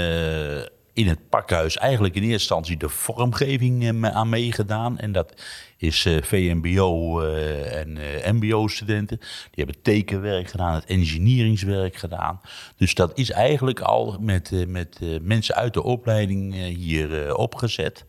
in 1.01 1.09
het 1.09 1.29
pakhuis 1.29 1.77
eigenlijk 1.77 2.15
in 2.15 2.23
eerste 2.23 2.39
instantie 2.39 2.77
de 2.77 2.89
vormgeving 2.89 4.05
eh, 4.05 4.11
aan 4.11 4.29
meegedaan. 4.29 4.99
En 4.99 5.13
dat 5.13 5.43
is 5.77 6.05
uh, 6.05 6.23
VMBO 6.23 7.23
uh, 7.23 7.77
en 7.77 7.99
MBO-studenten. 8.37 9.19
Die 9.19 9.65
hebben 9.65 9.83
tekenwerk 9.83 10.49
gedaan, 10.49 10.75
het 10.75 10.85
engineeringswerk 10.85 11.97
gedaan. 11.97 12.41
Dus 12.77 12.95
dat 12.95 13.19
is 13.19 13.31
eigenlijk 13.31 13.81
al 13.81 14.17
met, 14.21 14.67
met 14.69 15.01
mensen 15.23 15.55
uit 15.55 15.75
de 15.75 15.83
opleiding 15.83 16.55
hier 16.55 17.35
opgezet. 17.37 18.05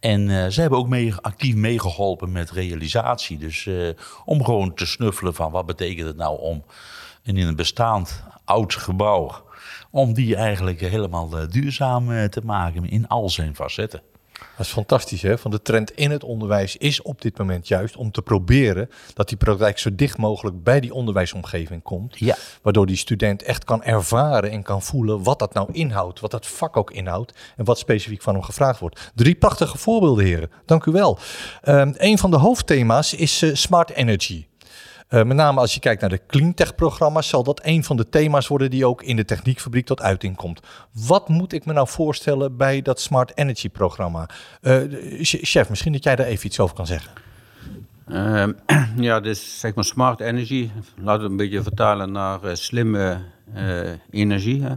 En 0.00 0.52
ze 0.52 0.60
hebben 0.60 0.78
ook 0.78 1.14
actief 1.20 1.54
meegeholpen 1.54 2.32
met 2.32 2.50
realisatie. 2.50 3.38
Dus 3.38 3.68
om 4.24 4.44
gewoon 4.44 4.74
te 4.74 4.86
snuffelen 4.86 5.34
van 5.34 5.50
wat 5.50 5.66
betekent 5.66 6.06
het 6.06 6.16
nou 6.16 6.40
om 6.40 6.64
in 7.22 7.36
een 7.36 7.56
bestaand 7.56 8.22
oud 8.44 8.74
gebouw 8.74 9.44
om 9.90 10.12
die 10.12 10.36
eigenlijk 10.36 10.80
helemaal 10.80 11.38
eh, 11.38 11.48
duurzaam 11.48 12.12
eh, 12.12 12.24
te 12.24 12.40
maken 12.44 12.88
in 12.88 13.08
al 13.08 13.30
zijn 13.30 13.54
facetten. 13.54 14.00
Dat 14.56 14.66
is 14.66 14.72
fantastisch, 14.72 15.22
hè? 15.22 15.38
Van 15.38 15.50
de 15.50 15.62
trend 15.62 15.90
in 15.90 16.10
het 16.10 16.24
onderwijs 16.24 16.76
is 16.76 17.02
op 17.02 17.22
dit 17.22 17.38
moment 17.38 17.68
juist 17.68 17.96
om 17.96 18.10
te 18.10 18.22
proberen 18.22 18.90
dat 19.14 19.28
die 19.28 19.36
praktijk 19.36 19.78
zo 19.78 19.94
dicht 19.94 20.18
mogelijk 20.18 20.62
bij 20.62 20.80
die 20.80 20.94
onderwijsomgeving 20.94 21.82
komt. 21.82 22.18
Ja. 22.18 22.36
Waardoor 22.62 22.86
die 22.86 22.96
student 22.96 23.42
echt 23.42 23.64
kan 23.64 23.82
ervaren 23.82 24.50
en 24.50 24.62
kan 24.62 24.82
voelen 24.82 25.22
wat 25.22 25.38
dat 25.38 25.54
nou 25.54 25.68
inhoudt, 25.72 26.20
wat 26.20 26.30
dat 26.30 26.46
vak 26.46 26.76
ook 26.76 26.90
inhoudt 26.90 27.38
en 27.56 27.64
wat 27.64 27.78
specifiek 27.78 28.22
van 28.22 28.34
hem 28.34 28.42
gevraagd 28.42 28.80
wordt. 28.80 29.12
Drie 29.14 29.34
prachtige 29.34 29.78
voorbeelden, 29.78 30.24
heren. 30.24 30.50
Dank 30.66 30.84
u 30.84 30.92
wel. 30.92 31.18
Um, 31.68 31.94
een 31.96 32.18
van 32.18 32.30
de 32.30 32.36
hoofdthema's 32.36 33.14
is 33.14 33.42
uh, 33.42 33.54
smart 33.54 33.90
energy. 33.90 34.46
Uh, 35.14 35.22
met 35.22 35.36
name 35.36 35.60
als 35.60 35.74
je 35.74 35.80
kijkt 35.80 36.00
naar 36.00 36.10
de 36.10 36.20
cleantech-programma's, 36.26 37.28
zal 37.28 37.42
dat 37.42 37.60
een 37.64 37.84
van 37.84 37.96
de 37.96 38.08
thema's 38.08 38.46
worden 38.46 38.70
die 38.70 38.86
ook 38.86 39.02
in 39.02 39.16
de 39.16 39.24
techniekfabriek 39.24 39.86
tot 39.86 40.02
uiting 40.02 40.36
komt. 40.36 40.60
Wat 41.06 41.28
moet 41.28 41.52
ik 41.52 41.64
me 41.64 41.72
nou 41.72 41.88
voorstellen 41.88 42.56
bij 42.56 42.82
dat 42.82 43.00
Smart 43.00 43.32
Energy-programma? 43.34 44.28
Uh, 44.62 44.82
chef, 45.22 45.68
misschien 45.68 45.92
dat 45.92 46.04
jij 46.04 46.16
daar 46.16 46.26
even 46.26 46.46
iets 46.46 46.60
over 46.60 46.76
kan 46.76 46.86
zeggen. 46.86 47.12
Uh, 48.08 48.46
ja, 49.08 49.20
dus 49.20 49.60
zeg 49.60 49.74
maar 49.74 49.84
smart 49.84 50.20
energy, 50.20 50.70
laten 50.96 51.24
we 51.24 51.30
een 51.30 51.36
beetje 51.36 51.62
vertalen 51.62 52.12
naar 52.12 52.56
slimme 52.56 53.18
energie. 54.10 54.62
Hè. 54.62 54.74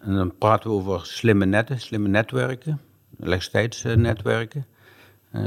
En 0.00 0.14
dan 0.14 0.38
praten 0.38 0.70
we 0.70 0.76
over 0.76 1.06
slimme 1.06 1.44
netten, 1.44 1.80
slimme 1.80 2.08
netwerken, 2.08 2.80
elektriciteitsnetwerken. 3.20 4.66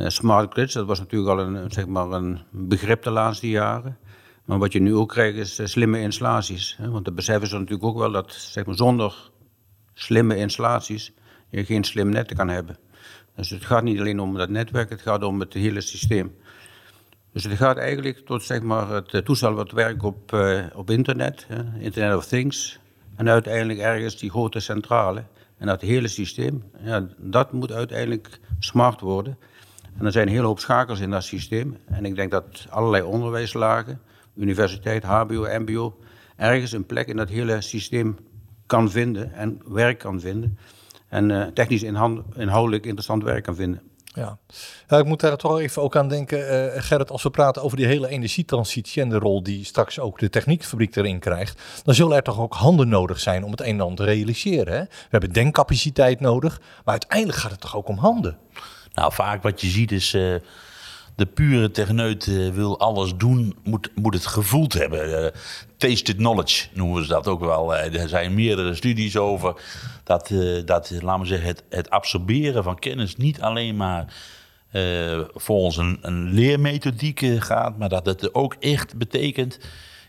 smart 0.08 0.54
grids, 0.54 0.74
dat 0.74 0.86
was 0.86 1.00
natuurlijk 1.00 1.32
al 1.32 1.40
een, 1.40 1.72
zeg 1.72 1.88
maar 1.88 2.12
een 2.12 2.40
begrip 2.52 3.04
de 3.04 3.12
laatste 3.12 3.50
jaren. 3.50 3.98
Maar 4.46 4.58
wat 4.58 4.74
je 4.74 4.80
nu 4.80 4.96
ook 4.96 5.10
krijgt 5.10 5.38
is 5.38 5.60
uh, 5.60 5.66
slimme 5.66 6.00
installaties. 6.00 6.76
Hè? 6.78 6.90
Want 6.90 7.06
de 7.06 7.12
beseffen 7.12 7.48
ze 7.48 7.58
natuurlijk 7.58 7.84
ook 7.84 7.98
wel 7.98 8.12
dat 8.12 8.34
zeg 8.34 8.66
maar, 8.66 8.76
zonder 8.76 9.32
slimme 9.94 10.38
installaties 10.38 11.14
je 11.50 11.66
geen 11.66 11.84
slim 11.84 12.10
net 12.10 12.34
kan 12.34 12.48
hebben. 12.48 12.78
Dus 13.36 13.50
het 13.50 13.66
gaat 13.66 13.84
niet 13.84 14.00
alleen 14.00 14.20
om 14.20 14.38
dat 14.38 14.50
netwerk, 14.50 14.90
het 14.90 15.02
gaat 15.02 15.24
om 15.24 15.40
het 15.40 15.54
hele 15.54 15.82
systeem. 15.82 16.36
Dus 17.32 17.44
het 17.44 17.58
gaat 17.58 17.78
eigenlijk 17.78 18.26
tot 18.26 18.44
zeg 18.44 18.62
maar, 18.62 18.90
het 18.90 19.14
eh, 19.14 19.22
toestel 19.22 19.54
wat 19.54 19.72
werkt 19.72 20.04
op, 20.04 20.32
uh, 20.32 20.66
op 20.74 20.90
internet, 20.90 21.46
hè? 21.48 21.80
Internet 21.80 22.18
of 22.18 22.26
Things. 22.26 22.80
En 23.16 23.30
uiteindelijk 23.30 23.80
ergens 23.80 24.18
die 24.18 24.30
grote 24.30 24.60
centrale 24.60 25.24
En 25.58 25.68
dat 25.68 25.82
hele 25.82 26.08
systeem, 26.08 26.64
ja, 26.84 27.08
dat 27.18 27.52
moet 27.52 27.72
uiteindelijk 27.72 28.40
smart 28.60 29.02
worden. 29.02 29.38
En 29.98 30.06
er 30.06 30.12
zijn 30.12 30.28
een 30.28 30.34
hele 30.34 30.46
hoop 30.46 30.60
schakels 30.60 31.00
in 31.00 31.10
dat 31.10 31.24
systeem. 31.24 31.78
En 31.86 32.06
ik 32.06 32.16
denk 32.16 32.32
dat 32.32 32.66
allerlei 32.70 33.04
onderwijslagen, 33.04 34.02
universiteit, 34.36 35.04
HBO, 35.04 35.60
MBO, 35.60 35.98
ergens 36.36 36.72
een 36.72 36.86
plek 36.86 37.08
in 37.08 37.18
dat 37.18 37.30
hele 37.30 37.62
systeem 37.62 38.18
kan 38.66 38.92
vinden 38.92 39.34
en 39.34 39.62
werk 39.66 40.00
kan 40.00 40.20
vinden. 40.20 40.58
En 41.08 41.30
uh, 41.30 41.44
technisch 41.44 41.84
inhoudelijk 41.84 42.86
interessant 42.86 43.24
werk 43.24 43.44
kan 43.44 43.56
vinden. 43.56 43.82
Ja. 44.16 44.38
ja, 44.88 44.98
ik 44.98 45.06
moet 45.06 45.20
daar 45.20 45.38
toch 45.38 45.60
even 45.60 45.82
ook 45.82 45.96
aan 45.96 46.10
denken, 46.10 46.40
uh, 46.40 46.82
Gerrit, 46.82 47.12
als 47.12 47.24
we 47.24 47.30
praten 47.30 47.64
over 47.64 47.78
die 47.78 47.86
hele 47.86 48.08
energietransitie 48.08 49.02
en 49.02 49.10
de 49.10 49.18
rol 49.18 49.44
die 49.44 49.66
straks 49.66 50.00
ook 50.00 50.20
de 50.20 50.30
techniekfabriek 50.30 50.96
erin 50.96 51.20
krijgt, 51.20 51.62
dan 51.84 51.94
zullen 51.94 52.16
er 52.16 52.24
toch 52.24 52.40
ook 52.40 52.54
handen 52.54 52.88
nodig 52.88 53.20
zijn 53.20 53.44
om 53.44 53.52
het 53.52 53.62
een 53.62 53.68
en 53.68 53.82
ander 53.82 54.06
te 54.06 54.12
realiseren. 54.12 54.74
Hè? 54.74 54.80
We 54.84 55.08
hebben 55.10 55.34
denkcapaciteit 55.34 56.20
nodig, 56.20 56.60
maar 56.60 56.94
uiteindelijk 56.94 57.40
gaat 57.40 57.52
het 57.52 57.62
toch 57.62 57.76
ook 57.76 57.88
om 57.88 57.98
handen? 57.98 58.38
Nou, 58.94 59.14
vaak 59.14 59.44
wat 59.44 59.62
je 59.62 59.68
ziet 59.68 59.92
is, 59.92 60.14
uh, 60.14 60.36
de 61.16 61.26
pure 61.26 61.72
techneut 61.72 62.26
uh, 62.26 62.50
wil 62.50 62.80
alles 62.80 63.16
doen, 63.16 63.56
moet, 63.64 63.90
moet 63.96 64.14
het 64.14 64.26
gevoeld 64.26 64.74
hebben. 64.74 65.24
Uh, 65.24 65.28
tasted 65.78 66.16
knowledge 66.16 66.68
noemen 66.74 67.04
ze 67.04 67.10
dat 67.10 67.28
ook 67.28 67.40
wel. 67.40 67.76
er 67.76 68.10
zijn 68.10 68.34
meerdere 68.34 68.76
studies 68.76 69.18
over 69.18 69.62
dat, 70.04 70.32
dat 70.66 70.92
laten 71.02 71.22
we 71.22 71.28
zeggen, 71.28 71.48
het, 71.48 71.64
het 71.70 71.90
absorberen 71.90 72.64
van 72.64 72.80
kennis 72.80 73.16
niet 73.16 73.42
alleen 73.42 73.76
maar 73.76 74.14
volgens 75.34 75.78
een, 75.78 75.98
een 76.02 76.34
leermethodiek 76.34 77.26
gaat, 77.40 77.78
maar 77.78 77.90
dat 77.90 78.06
het 78.06 78.34
ook 78.34 78.56
echt 78.60 78.98
betekent 78.98 79.60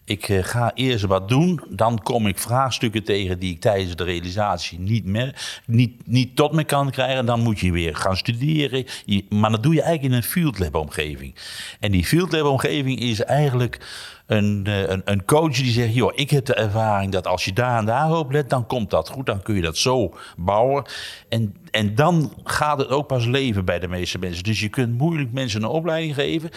ik 0.07 0.29
uh, 0.29 0.45
ga 0.45 0.71
eerst 0.75 1.05
wat 1.05 1.29
doen, 1.29 1.61
dan 1.69 2.03
kom 2.03 2.27
ik 2.27 2.39
vraagstukken 2.39 3.05
tegen 3.05 3.39
die 3.39 3.53
ik 3.53 3.61
tijdens 3.61 3.97
de 3.97 4.05
realisatie 4.05 4.79
niet, 4.79 5.05
meer, 5.05 5.61
niet, 5.65 6.07
niet 6.07 6.37
tot 6.37 6.53
me 6.53 6.65
kan 6.65 6.91
krijgen. 6.91 7.27
Dan 7.27 7.41
moet 7.41 7.59
je 7.61 7.73
weer 7.73 7.97
gaan 7.97 8.17
studeren. 8.17 8.85
Maar 9.29 9.51
dat 9.51 9.63
doe 9.63 9.75
je 9.75 9.83
eigenlijk 9.83 10.13
in 10.13 10.19
een 10.21 10.29
field 10.29 10.59
lab 10.59 10.75
omgeving. 10.75 11.35
En 11.81 11.93
die 11.93 12.05
field 12.05 12.33
lab 12.33 12.45
omgeving 12.45 13.01
is 13.01 13.25
eigenlijk 13.25 13.81
een, 14.27 14.65
uh, 14.69 14.89
een, 14.89 15.03
een, 15.05 15.25
coach 15.25 15.55
die 15.55 15.73
zegt: 15.73 15.95
joh, 15.95 16.13
ik 16.15 16.31
heb 16.31 16.45
de 16.45 16.55
ervaring 16.55 17.13
dat 17.13 17.27
als 17.27 17.45
je 17.45 17.53
daar 17.53 17.79
en 17.79 17.85
daar 17.85 18.19
op 18.19 18.33
let, 18.33 18.51
dan 18.51 18.67
komt 18.67 18.91
dat 18.91 19.09
goed. 19.09 19.27
Dan 19.27 19.43
kun 19.43 19.55
je 19.55 19.63
dat 19.63 19.77
zo 19.77 20.15
bouwen. 20.37 20.85
En, 21.29 21.57
en 21.71 21.95
dan 21.95 22.33
gaat 22.45 22.79
het 22.79 22.89
ook 22.89 23.07
pas 23.07 23.25
leven 23.25 23.65
bij 23.65 23.79
de 23.79 23.89
meeste 23.89 24.19
mensen. 24.19 24.45
Dus 24.45 24.61
je 24.61 24.69
kunt 24.69 24.99
moeilijk 24.99 25.33
mensen 25.33 25.63
een 25.63 25.69
opleiding 25.69 26.15
geven. 26.15 26.51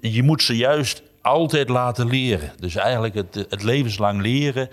Je 0.00 0.22
moet 0.22 0.42
ze 0.42 0.56
juist 0.56 1.02
altijd 1.24 1.68
laten 1.68 2.06
leren. 2.06 2.52
Dus 2.58 2.74
eigenlijk 2.74 3.14
het, 3.14 3.34
het 3.34 3.62
levenslang 3.62 4.20
leren. 4.20 4.68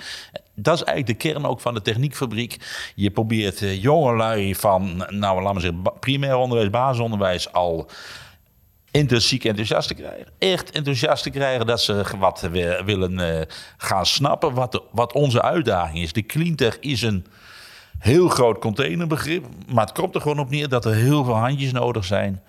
Dat 0.55 0.75
is 0.75 0.83
eigenlijk 0.83 1.19
de 1.19 1.29
kern 1.29 1.45
ook 1.45 1.59
van 1.59 1.73
de 1.73 1.81
techniekfabriek. 1.81 2.57
Je 2.95 3.11
probeert 3.11 3.61
uh, 3.61 3.81
jongelui 3.81 4.55
van, 4.55 5.05
nou 5.09 5.41
laten 5.41 5.55
we 5.55 5.61
zeggen, 5.61 5.99
primair 5.99 6.35
onderwijs, 6.35 6.69
basisonderwijs 6.69 7.53
al 7.53 7.89
intrinsiek 8.91 9.43
enthousiast 9.43 9.87
te 9.87 9.93
krijgen. 9.93 10.27
Echt 10.39 10.71
enthousiast 10.71 11.23
te 11.23 11.29
krijgen 11.29 11.65
dat 11.65 11.81
ze 11.81 12.03
wat 12.17 12.41
willen 12.85 13.19
uh, 13.19 13.41
gaan 13.77 14.05
snappen. 14.05 14.53
Wat, 14.53 14.83
wat 14.91 15.13
onze 15.13 15.41
uitdaging 15.41 15.99
is. 15.99 16.13
De 16.13 16.25
cleantech 16.25 16.79
is 16.79 17.01
een 17.01 17.25
heel 17.99 18.27
groot 18.27 18.59
containerbegrip. 18.59 19.45
Maar 19.67 19.85
het 19.85 19.93
komt 19.93 20.15
er 20.15 20.21
gewoon 20.21 20.39
op 20.39 20.49
neer 20.49 20.69
dat 20.69 20.85
er 20.85 20.93
heel 20.93 21.23
veel 21.23 21.37
handjes 21.37 21.71
nodig 21.71 22.05
zijn 22.05 22.41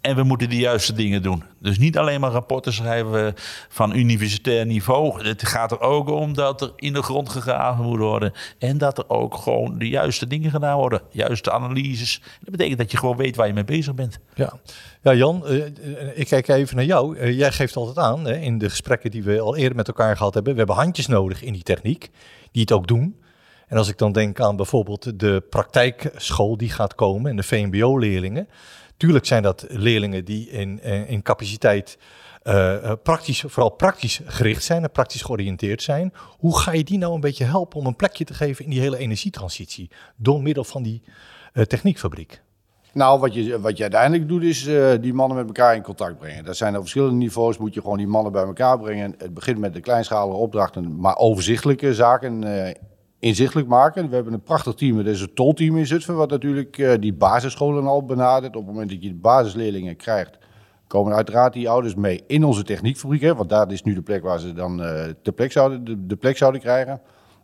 en 0.00 0.16
we 0.16 0.22
moeten 0.22 0.48
de 0.48 0.56
juiste 0.56 0.92
dingen 0.92 1.22
doen. 1.22 1.42
Dus 1.58 1.78
niet 1.78 1.98
alleen 1.98 2.20
maar 2.20 2.30
rapporten 2.30 2.72
schrijven 2.72 3.34
van 3.68 3.96
universitair 3.96 4.66
niveau. 4.66 5.26
Het 5.26 5.46
gaat 5.46 5.70
er 5.70 5.80
ook 5.80 6.08
om 6.08 6.34
dat 6.34 6.60
er 6.60 6.72
in 6.76 6.92
de 6.92 7.02
grond 7.02 7.28
gegraven 7.28 7.84
moet 7.84 7.98
worden. 7.98 8.32
En 8.58 8.78
dat 8.78 8.98
er 8.98 9.08
ook 9.08 9.34
gewoon 9.34 9.78
de 9.78 9.88
juiste 9.88 10.26
dingen 10.26 10.50
gedaan 10.50 10.76
worden. 10.76 11.00
Juiste 11.10 11.52
analyses. 11.52 12.20
Dat 12.40 12.50
betekent 12.50 12.78
dat 12.78 12.90
je 12.90 12.96
gewoon 12.96 13.16
weet 13.16 13.36
waar 13.36 13.46
je 13.46 13.52
mee 13.52 13.64
bezig 13.64 13.94
bent. 13.94 14.18
Ja, 14.34 14.52
ja 15.02 15.14
Jan, 15.14 15.42
uh, 15.46 15.64
ik 16.14 16.26
kijk 16.26 16.48
even 16.48 16.76
naar 16.76 16.84
jou. 16.84 17.16
Uh, 17.16 17.38
jij 17.38 17.52
geeft 17.52 17.76
altijd 17.76 17.98
aan 18.06 18.28
in 18.28 18.58
de 18.58 18.70
gesprekken 18.70 19.10
die 19.10 19.22
we 19.22 19.40
al 19.40 19.56
eerder 19.56 19.76
met 19.76 19.88
elkaar 19.88 20.16
gehad 20.16 20.34
hebben. 20.34 20.52
We 20.52 20.58
hebben 20.58 20.76
handjes 20.76 21.06
nodig 21.06 21.42
in 21.42 21.52
die 21.52 21.62
techniek 21.62 22.10
die 22.52 22.62
het 22.62 22.72
ook 22.72 22.86
doen. 22.86 23.16
En 23.66 23.76
als 23.76 23.88
ik 23.88 23.98
dan 23.98 24.12
denk 24.12 24.40
aan 24.40 24.56
bijvoorbeeld 24.56 25.20
de 25.20 25.42
praktijkschool 25.50 26.56
die 26.56 26.70
gaat 26.70 26.94
komen 26.94 27.30
en 27.30 27.36
de 27.36 27.42
VMBO-leerlingen. 27.42 28.48
Tuurlijk 28.98 29.26
zijn 29.26 29.42
dat 29.42 29.64
leerlingen 29.68 30.24
die 30.24 30.50
in, 30.50 30.80
eh, 30.80 31.10
in 31.10 31.22
capaciteit 31.22 31.98
uh, 32.44 32.92
praktisch, 33.02 33.44
vooral 33.46 33.70
praktisch 33.70 34.20
gericht 34.24 34.64
zijn 34.64 34.82
en 34.82 34.90
praktisch 34.90 35.22
georiënteerd 35.22 35.82
zijn. 35.82 36.12
Hoe 36.38 36.58
ga 36.58 36.72
je 36.72 36.84
die 36.84 36.98
nou 36.98 37.14
een 37.14 37.20
beetje 37.20 37.44
helpen 37.44 37.78
om 37.78 37.86
een 37.86 37.96
plekje 37.96 38.24
te 38.24 38.34
geven 38.34 38.64
in 38.64 38.70
die 38.70 38.80
hele 38.80 38.98
energietransitie 38.98 39.90
door 40.16 40.42
middel 40.42 40.64
van 40.64 40.82
die 40.82 41.02
techniekfabriek? 41.52 42.42
Nou, 42.92 43.20
wat 43.20 43.34
je, 43.34 43.60
wat 43.60 43.76
je 43.76 43.82
uiteindelijk 43.82 44.28
doet, 44.28 44.42
is 44.42 44.68
die 45.00 45.14
mannen 45.14 45.36
met 45.36 45.46
elkaar 45.46 45.74
in 45.74 45.82
contact 45.82 46.18
brengen. 46.18 46.44
Dat 46.44 46.56
zijn 46.56 46.74
op 46.74 46.80
verschillende 46.80 47.16
niveaus, 47.16 47.58
moet 47.58 47.74
je 47.74 47.80
gewoon 47.80 47.98
die 47.98 48.06
mannen 48.06 48.32
bij 48.32 48.44
elkaar 48.44 48.78
brengen. 48.78 49.14
Het 49.18 49.34
begint 49.34 49.58
met 49.58 49.74
de 49.74 49.80
kleinschalige 49.80 50.36
opdrachten, 50.36 51.00
maar 51.00 51.16
overzichtelijke 51.16 51.94
zaken 51.94 52.42
inzichtelijk 53.18 53.68
maken. 53.68 54.08
We 54.08 54.14
hebben 54.14 54.32
een 54.32 54.42
prachtig 54.42 54.74
team, 54.74 54.96
dat 54.96 55.06
is 55.06 55.20
het 55.20 55.36
tolteam 55.36 55.76
in 55.76 55.86
Zutphen, 55.86 56.16
wat 56.16 56.30
natuurlijk 56.30 56.78
uh, 56.78 56.92
die 57.00 57.14
basisscholen 57.14 57.86
al 57.86 58.04
benadert. 58.04 58.56
Op 58.56 58.62
het 58.62 58.72
moment 58.72 58.90
dat 58.90 59.02
je 59.02 59.08
de 59.08 59.14
basisleerlingen 59.14 59.96
krijgt, 59.96 60.38
komen 60.86 61.14
uiteraard 61.14 61.52
die 61.52 61.68
ouders 61.68 61.94
mee 61.94 62.22
in 62.26 62.44
onze 62.44 62.62
techniekfabriek. 62.62 63.20
Hè, 63.20 63.34
want 63.34 63.48
daar 63.48 63.72
is 63.72 63.82
nu 63.82 63.94
de 63.94 64.02
plek 64.02 64.22
waar 64.22 64.38
ze 64.38 64.52
dan 64.52 64.80
uh, 64.80 65.04
de, 65.22 65.32
plek 65.32 65.52
zouden, 65.52 66.08
de, 66.08 66.16
plek 66.16 66.36
zouden 66.36 66.60
krijgen. 66.60 66.92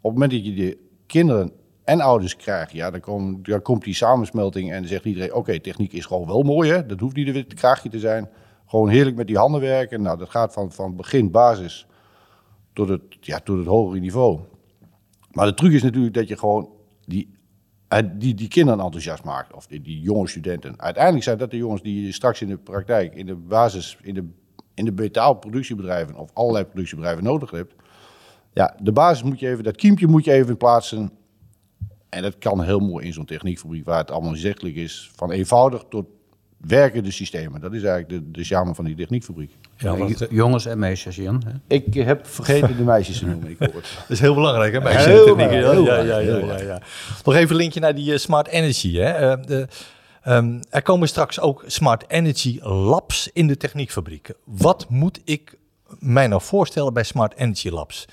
Op 0.01 0.11
het 0.11 0.13
moment 0.13 0.31
dat 0.31 0.45
je 0.45 0.55
de 0.55 0.79
kinderen 1.07 1.53
en 1.85 2.01
ouders 2.01 2.37
krijgt, 2.37 2.73
ja, 2.73 2.91
dan, 2.91 3.01
kom, 3.01 3.43
dan 3.43 3.63
komt 3.63 3.85
die 3.85 3.95
samensmelting 3.95 4.73
en 4.73 4.79
dan 4.79 4.89
zegt 4.89 5.05
iedereen, 5.05 5.35
oké, 5.35 5.61
techniek 5.61 5.93
is 5.93 6.07
gewoon 6.07 6.27
wel 6.27 6.43
mooi, 6.43 6.71
hè? 6.71 6.87
dat 6.87 7.01
hoeft 7.01 7.17
niet 7.17 7.35
een 7.35 7.47
kraagje 7.47 7.89
te 7.89 7.99
zijn. 7.99 8.29
Gewoon 8.67 8.89
heerlijk 8.89 9.17
met 9.17 9.27
die 9.27 9.39
handen 9.39 9.61
werken. 9.61 10.03
Nou, 10.03 10.19
dat 10.19 10.31
gaat 10.31 10.53
van, 10.53 10.73
van 10.73 10.97
begin 10.97 11.31
basis 11.31 11.87
tot 12.73 12.89
het, 12.89 13.03
ja, 13.21 13.39
tot 13.39 13.59
het 13.59 13.67
hogere 13.67 14.01
niveau. 14.01 14.41
Maar 15.35 15.47
de 15.47 15.55
truc 15.55 15.73
is 15.73 15.83
natuurlijk 15.83 16.15
dat 16.15 16.29
je 16.29 16.39
gewoon 16.39 16.69
die, 17.05 17.35
eh, 17.89 17.99
die, 18.13 18.35
die 18.35 18.49
kinderen 18.49 18.81
enthousiast 18.81 19.25
maakt. 19.25 19.53
Of 19.53 19.67
die, 19.67 19.81
die 19.81 20.01
jonge 20.01 20.29
studenten. 20.29 20.81
Uiteindelijk 20.81 21.25
zijn 21.25 21.39
dat 21.39 21.51
de 21.51 21.57
jongens 21.57 21.83
die 21.83 22.05
je 22.07 22.13
straks 22.13 22.41
in 22.41 22.49
de 22.49 22.57
praktijk, 22.57 23.15
in 23.15 23.27
de 23.27 23.35
basis, 23.35 23.99
in 24.03 24.15
de, 24.15 24.29
in 24.75 24.85
de 24.85 24.93
betaalproductiebedrijven 24.93 26.17
of 26.17 26.31
allerlei 26.33 26.65
productiebedrijven 26.65 27.25
nodig 27.25 27.51
hebt. 27.51 27.75
Ja, 28.53 28.77
de 28.83 28.93
basis 28.93 29.23
moet 29.23 29.41
je 29.41 29.49
even, 29.49 29.65
dat 29.65 29.77
kiempje 29.77 30.07
moet 30.07 30.25
je 30.25 30.33
even 30.33 30.57
plaatsen. 30.57 31.11
En 32.09 32.23
dat 32.23 32.39
kan 32.39 32.63
heel 32.63 32.81
mooi 32.81 33.07
in 33.07 33.13
zo'n 33.13 33.25
techniekfabriek 33.25 33.85
waar 33.85 33.99
het 33.99 34.11
allemaal 34.11 34.33
inzichtelijk 34.33 34.77
is. 34.77 35.11
Van 35.15 35.31
eenvoudig 35.31 35.85
tot 35.89 36.07
werkende 36.67 37.11
systemen. 37.11 37.61
Dat 37.61 37.73
is 37.73 37.83
eigenlijk 37.83 38.09
de, 38.09 38.31
de 38.31 38.45
charme 38.45 38.75
van 38.75 38.85
die 38.85 38.95
techniekfabriek. 38.95 39.57
Ja, 39.77 39.97
want, 39.97 40.27
jongens 40.31 40.67
en 40.67 40.79
meisjes, 40.79 41.17
Jan. 41.17 41.43
Hè? 41.47 41.77
Ik 41.77 41.95
heb 41.95 42.27
vergeten 42.27 42.77
de 42.77 42.83
meisjes 42.83 43.19
te 43.19 43.27
noemen. 43.27 43.51
Ik 43.51 43.57
hoor. 43.59 43.73
Dat 44.01 44.09
is 44.09 44.21
heel 44.21 44.35
belangrijk, 44.35 44.73
hè? 44.73 44.81
Meisjes 44.81 45.05
heel 45.05 45.39
ja, 45.39 45.51
ja, 45.51 46.19
ja, 46.19 46.19
ja, 46.19 46.61
ja, 46.61 46.83
Nog 47.25 47.35
even 47.35 47.51
een 47.51 47.57
linkje 47.57 47.81
naar 47.81 47.95
die 47.95 48.13
uh, 48.13 48.19
smart 48.19 48.47
energy. 48.47 48.97
Hè? 48.97 49.37
Uh, 49.37 49.45
de, 49.47 49.69
um, 50.27 50.61
er 50.71 50.83
komen 50.83 51.09
straks 51.09 51.41
ook 51.41 51.65
smart 51.67 52.05
energy 52.09 52.59
labs 52.63 53.31
in 53.33 53.47
de 53.47 53.57
techniekfabriek. 53.57 54.31
Wat 54.45 54.87
moet 54.89 55.21
ik 55.25 55.59
mij 55.99 56.27
nou 56.27 56.43
voorstellen 56.43 56.93
bij 56.93 57.03
smart 57.03 57.35
energy 57.37 57.69
labs? 57.69 58.05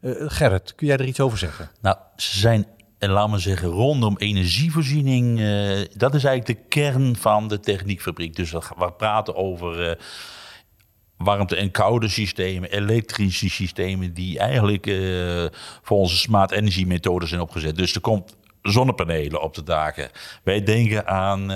Uh, 0.00 0.12
Gerrit, 0.18 0.74
kun 0.74 0.86
jij 0.86 0.96
er 0.96 1.04
iets 1.04 1.20
over 1.20 1.38
zeggen? 1.38 1.70
Nou, 1.80 1.96
ze 2.16 2.38
zijn 2.38 2.66
en 3.00 3.10
laten 3.10 3.32
we 3.32 3.38
zeggen, 3.38 3.68
rondom 3.68 4.16
energievoorziening, 4.16 5.38
uh, 5.38 5.78
dat 5.94 6.14
is 6.14 6.24
eigenlijk 6.24 6.58
de 6.58 6.68
kern 6.68 7.16
van 7.16 7.48
de 7.48 7.60
techniekfabriek. 7.60 8.36
Dus 8.36 8.50
we 8.50 8.92
praten 8.96 9.34
over 9.34 9.88
uh, 9.88 9.94
warmte- 11.16 11.56
en 11.56 11.70
koude 11.70 12.08
systemen, 12.08 12.70
elektrische 12.70 13.50
systemen, 13.50 14.14
die 14.14 14.38
eigenlijk 14.38 14.86
uh, 14.86 15.44
voor 15.82 15.98
onze 15.98 16.16
smart 16.16 16.50
energy 16.50 16.84
methoden 16.84 17.28
zijn 17.28 17.40
opgezet. 17.40 17.76
Dus 17.76 17.94
er 17.94 18.00
komt 18.00 18.36
zonnepanelen 18.62 19.42
op 19.42 19.54
de 19.54 19.62
daken. 19.62 20.10
Wij 20.42 20.62
denken 20.62 21.06
aan 21.06 21.52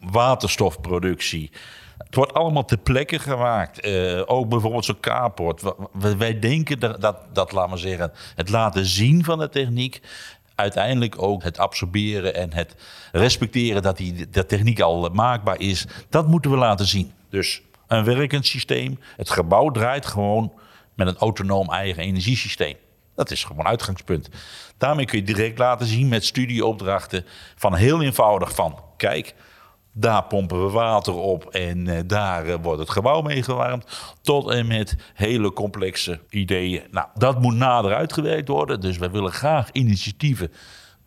waterstofproductie. 0.00 1.50
Het 1.98 2.14
wordt 2.14 2.34
allemaal 2.34 2.64
ter 2.64 2.78
plekke 2.78 3.18
gemaakt. 3.18 3.86
Ook 4.26 4.48
bijvoorbeeld 4.48 4.84
zo'n 4.84 5.00
carport. 5.00 5.62
Wij 6.18 6.38
denken 6.38 6.78
dat, 6.78 7.00
dat, 7.00 7.16
dat, 7.32 7.52
laten 7.52 7.78
zeggen, 7.78 8.12
het 8.34 8.48
laten 8.48 8.86
zien 8.86 9.24
van 9.24 9.38
de 9.38 9.48
techniek 9.48 10.00
uiteindelijk 10.60 11.22
ook 11.22 11.42
het 11.42 11.58
absorberen 11.58 12.34
en 12.34 12.52
het 12.52 12.74
respecteren 13.12 13.82
dat 13.82 13.96
die 13.96 14.30
dat 14.30 14.48
techniek 14.48 14.80
al 14.80 15.08
maakbaar 15.12 15.60
is, 15.60 15.86
dat 16.08 16.26
moeten 16.26 16.50
we 16.50 16.56
laten 16.56 16.86
zien. 16.86 17.12
Dus 17.30 17.62
een 17.86 18.04
werkend 18.04 18.46
systeem. 18.46 18.98
Het 19.16 19.30
gebouw 19.30 19.70
draait 19.70 20.06
gewoon 20.06 20.52
met 20.94 21.06
een 21.06 21.16
autonoom 21.16 21.70
eigen 21.70 22.02
energiesysteem. 22.02 22.76
Dat 23.14 23.30
is 23.30 23.44
gewoon 23.44 23.66
uitgangspunt. 23.66 24.28
Daarmee 24.78 25.04
kun 25.04 25.18
je 25.18 25.24
direct 25.24 25.58
laten 25.58 25.86
zien 25.86 26.08
met 26.08 26.24
studieopdrachten 26.24 27.24
van 27.56 27.74
heel 27.74 28.02
eenvoudig 28.02 28.54
van 28.54 28.78
kijk, 28.96 29.34
daar 29.92 30.24
pompen 30.24 30.64
we 30.64 30.70
water 30.70 31.14
op 31.14 31.44
en 31.44 31.86
uh, 31.86 31.98
daar 32.06 32.46
uh, 32.46 32.54
wordt 32.62 32.80
het 32.80 32.90
gebouw 32.90 33.20
mee 33.20 33.42
gewarmd. 33.42 33.84
Tot 34.22 34.50
en 34.50 34.66
met 34.66 34.96
hele 35.14 35.52
complexe 35.52 36.20
ideeën. 36.28 36.82
Nou, 36.90 37.06
dat 37.14 37.40
moet 37.40 37.54
nader 37.54 37.94
uitgewerkt 37.94 38.48
worden. 38.48 38.80
Dus 38.80 38.98
wij 38.98 39.10
willen 39.10 39.32
graag 39.32 39.72
initiatieven 39.72 40.52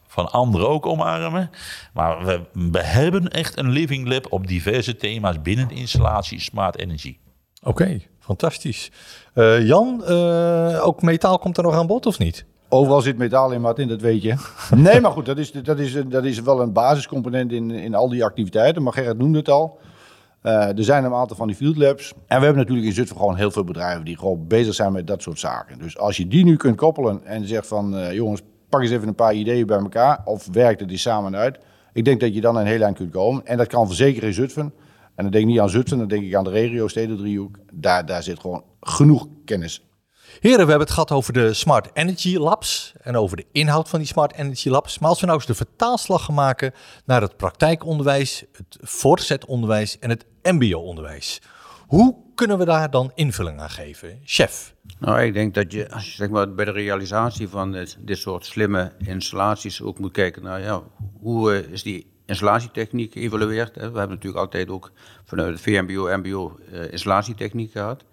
van 0.08 0.32
anderen 0.32 0.70
ook 0.70 0.86
omarmen. 0.86 1.50
Maar 1.94 2.26
we, 2.26 2.42
we 2.72 2.84
hebben 2.84 3.30
echt 3.30 3.58
een 3.58 3.70
living 3.70 4.08
lab 4.08 4.26
op 4.30 4.48
diverse 4.48 4.96
thema's 4.96 5.42
binnen 5.42 5.70
installatie 5.70 6.40
Smart 6.40 6.78
Energy. 6.78 7.18
Oké, 7.64 8.02
fantastisch. 8.20 8.92
Uh, 9.34 9.68
Jan, 9.68 10.06
ook 10.82 11.02
metaal 11.02 11.40
komt 11.40 11.58
er 11.58 11.64
nog 11.64 11.76
aan 11.76 11.88
bod 11.88 12.06
of 12.06 12.20
niet? 12.20 12.46
Overal 12.74 13.02
zit 13.02 13.18
metaal 13.18 13.52
in, 13.52 13.62
Martin, 13.62 13.88
dat 13.88 14.02
weet 14.02 14.22
je. 14.22 14.36
Nee, 14.76 15.02
maar 15.02 15.12
goed, 15.12 15.26
dat 15.26 15.38
is, 15.38 15.52
dat 15.52 15.80
is, 15.80 15.98
dat 16.08 16.24
is 16.24 16.42
wel 16.42 16.62
een 16.62 16.74
basiscomponent 16.74 17.52
in, 17.52 17.72
in 17.72 17.96
al 17.96 18.10
die 18.10 18.24
activiteiten. 18.24 18.84
Maar 18.84 18.94
Gerrit 18.94 19.18
noemde 19.18 19.38
het 19.38 19.50
al. 19.50 19.80
Uh, 20.44 20.78
er 20.78 20.84
zijn 20.84 21.04
een 21.04 21.14
aantal 21.14 21.36
van 21.36 21.48
die 21.48 21.56
field 21.56 21.78
labs. 21.78 22.14
En 22.28 22.40
we 22.40 22.46
hebben 22.46 22.62
natuurlijk 22.62 22.88
in 22.88 22.94
Zutphen 22.94 23.18
gewoon 23.18 23.36
heel 23.36 23.52
veel 23.52 23.64
bedrijven 23.64 24.06
die 24.06 24.18
gewoon 24.18 24.48
bezig 24.48 24.74
zijn 24.74 24.92
met 24.92 25.08
dat 25.08 25.22
soort 25.22 25.40
zaken. 25.40 25.80
Dus 25.80 25.98
als 25.98 26.18
je 26.18 26.28
die 26.28 26.44
nu 26.44 26.56
kunt 26.56 26.76
koppelen 26.76 27.26
en 27.26 27.48
zegt 27.48 27.68
van 27.68 27.96
uh, 27.96 28.14
jongens, 28.14 28.42
pak 28.70 28.82
eens 28.82 28.92
even 28.92 29.08
een 29.08 29.16
paar 29.16 29.34
ideeën 29.34 29.66
bij 29.66 29.80
elkaar. 29.80 30.22
Of 30.26 30.48
werkt 30.52 30.80
het 30.80 30.90
die 30.90 30.98
samen 30.98 31.36
uit. 31.36 31.60
Ik 31.94 32.06
denk 32.06 32.20
dat 32.20 32.34
je 32.34 32.42
dan 32.42 32.56
een 32.56 32.66
heel 32.66 32.82
eind 32.82 32.98
kunt 32.98 33.12
komen. 33.12 33.46
En 33.46 33.58
dat 33.58 33.68
kan 33.68 33.94
zeker 33.94 34.24
in 34.24 34.34
Zutphen. 34.34 34.74
En 35.16 35.24
dan 35.24 35.32
denk 35.32 35.44
ik 35.44 35.50
niet 35.50 35.60
aan 35.60 35.70
Zutphen, 35.70 35.98
dan 35.98 36.08
denk 36.08 36.24
ik 36.24 36.36
aan 36.36 36.44
de 36.44 36.50
regio, 36.50 36.88
steden 36.88 37.18
driehoek. 37.18 37.58
Daar, 37.74 38.06
daar 38.06 38.24
zit 38.24 38.40
gewoon 38.40 38.64
genoeg 38.80 39.28
kennis 39.46 39.84
Heren, 40.40 40.66
we 40.66 40.70
hebben 40.70 40.80
het 40.80 40.92
gehad 40.92 41.12
over 41.12 41.34
de 41.34 41.54
Smart 41.54 41.90
Energy 41.94 42.38
Labs 42.38 42.94
en 43.02 43.16
over 43.16 43.38
de 43.38 43.46
inhoud 43.52 43.90
van 43.90 44.00
die 44.00 44.08
Smart 44.08 44.34
Energy 44.34 44.70
Labs. 44.70 45.00
Maar 45.00 45.10
als 45.10 45.20
we 45.20 45.26
nou 45.26 45.38
eens 45.38 45.48
de 45.48 45.56
vertaalslag 45.56 46.26
gaan 46.26 46.36
maken 46.36 46.74
naar 47.06 47.22
het 47.22 47.38
praktijkonderwijs, 47.38 48.44
het 48.52 48.78
voortgezet 48.82 49.46
onderwijs 49.46 50.00
en 50.00 50.10
het 50.10 50.26
MBO-onderwijs. 50.42 51.42
Hoe 51.88 52.16
kunnen 52.36 52.58
we 52.58 52.66
daar 52.66 52.90
dan 52.90 53.12
invulling 53.16 53.60
aan 53.60 53.70
geven? 53.70 54.20
Chef. 54.24 54.74
Nou, 55.00 55.22
ik 55.22 55.34
denk 55.34 55.54
dat 55.54 55.72
je, 55.72 55.88
zeg 55.98 56.30
maar, 56.30 56.54
bij 56.54 56.66
de 56.66 56.72
realisatie 56.72 57.50
van 57.50 57.72
dit, 57.72 58.18
soort 58.18 58.46
slimme 58.46 58.92
installaties 58.98 59.82
ook 59.82 60.00
moet 60.00 60.12
kijken 60.12 60.44
naar 60.44 60.62
ja, 60.62 60.84
hoe 61.20 61.54
uh, 61.54 61.72
is 61.72 61.84
die 61.84 62.12
installatietechniek 62.26 63.14
geëvalueerd. 63.14 63.76
We 63.76 63.82
hebben 63.82 64.10
natuurlijk 64.10 64.38
altijd 64.38 64.70
ook 64.70 64.92
vanuit 65.26 65.52
het 65.52 65.62
VMBO, 65.62 66.18
MBO 66.18 66.60
uh, 66.72 66.92
installatietechniek 66.92 67.72
gehad. 67.72 68.04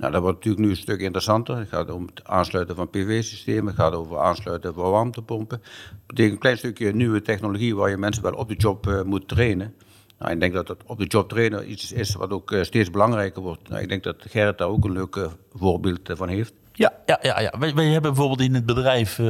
Nou, 0.00 0.12
dat 0.12 0.22
wordt 0.22 0.36
natuurlijk 0.36 0.64
nu 0.64 0.70
een 0.70 0.76
stuk 0.76 1.00
interessanter. 1.00 1.58
Het 1.58 1.68
gaat 1.68 1.90
om 1.90 2.06
het 2.06 2.24
aansluiten 2.24 2.76
van 2.76 2.90
PV-systemen, 2.90 3.66
het 3.66 3.74
gaat 3.74 3.92
over 3.92 4.18
aansluiten 4.18 4.74
van 4.74 4.90
warmtepompen. 4.90 5.58
Dat 5.58 6.06
betekent 6.06 6.32
een 6.32 6.40
klein 6.40 6.58
stukje 6.58 6.92
nieuwe 6.92 7.22
technologie 7.22 7.76
waar 7.76 7.90
je 7.90 7.96
mensen 7.96 8.22
wel 8.22 8.32
op 8.32 8.48
de 8.48 8.54
job 8.54 8.86
uh, 8.86 9.02
moet 9.02 9.28
trainen. 9.28 9.74
Nou, 10.18 10.32
ik 10.32 10.40
denk 10.40 10.52
dat 10.52 10.68
het 10.68 10.82
op 10.86 10.98
de 10.98 11.06
job 11.06 11.28
trainen 11.28 11.70
iets 11.70 11.92
is 11.92 12.14
wat 12.14 12.30
ook 12.30 12.50
uh, 12.50 12.62
steeds 12.62 12.90
belangrijker 12.90 13.42
wordt. 13.42 13.68
Nou, 13.68 13.82
ik 13.82 13.88
denk 13.88 14.02
dat 14.02 14.16
Gerrit 14.18 14.58
daar 14.58 14.68
ook 14.68 14.84
een 14.84 14.92
leuk 14.92 15.16
uh, 15.16 15.26
voorbeeld 15.54 16.10
van 16.12 16.28
heeft. 16.28 16.52
Ja, 16.72 16.92
ja, 17.06 17.18
ja, 17.22 17.40
ja. 17.40 17.54
Wij, 17.58 17.86
hebben 17.86 18.12
bijvoorbeeld 18.12 18.40
in 18.40 18.54
het 18.54 18.66
bedrijf 18.66 19.20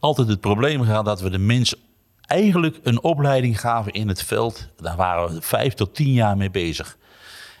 altijd 0.00 0.28
het 0.28 0.40
probleem 0.40 0.82
gehad 0.82 1.04
dat 1.04 1.20
we 1.20 1.30
de 1.30 1.38
mensen 1.38 1.78
eigenlijk 2.20 2.78
een 2.82 3.02
opleiding 3.02 3.60
gaven 3.60 3.92
in 3.92 4.08
het 4.08 4.22
veld. 4.22 4.68
Daar 4.76 4.96
waren 4.96 5.34
we 5.34 5.42
vijf 5.42 5.74
tot 5.74 5.94
tien 5.94 6.12
jaar 6.12 6.36
mee 6.36 6.50
bezig. 6.50 6.96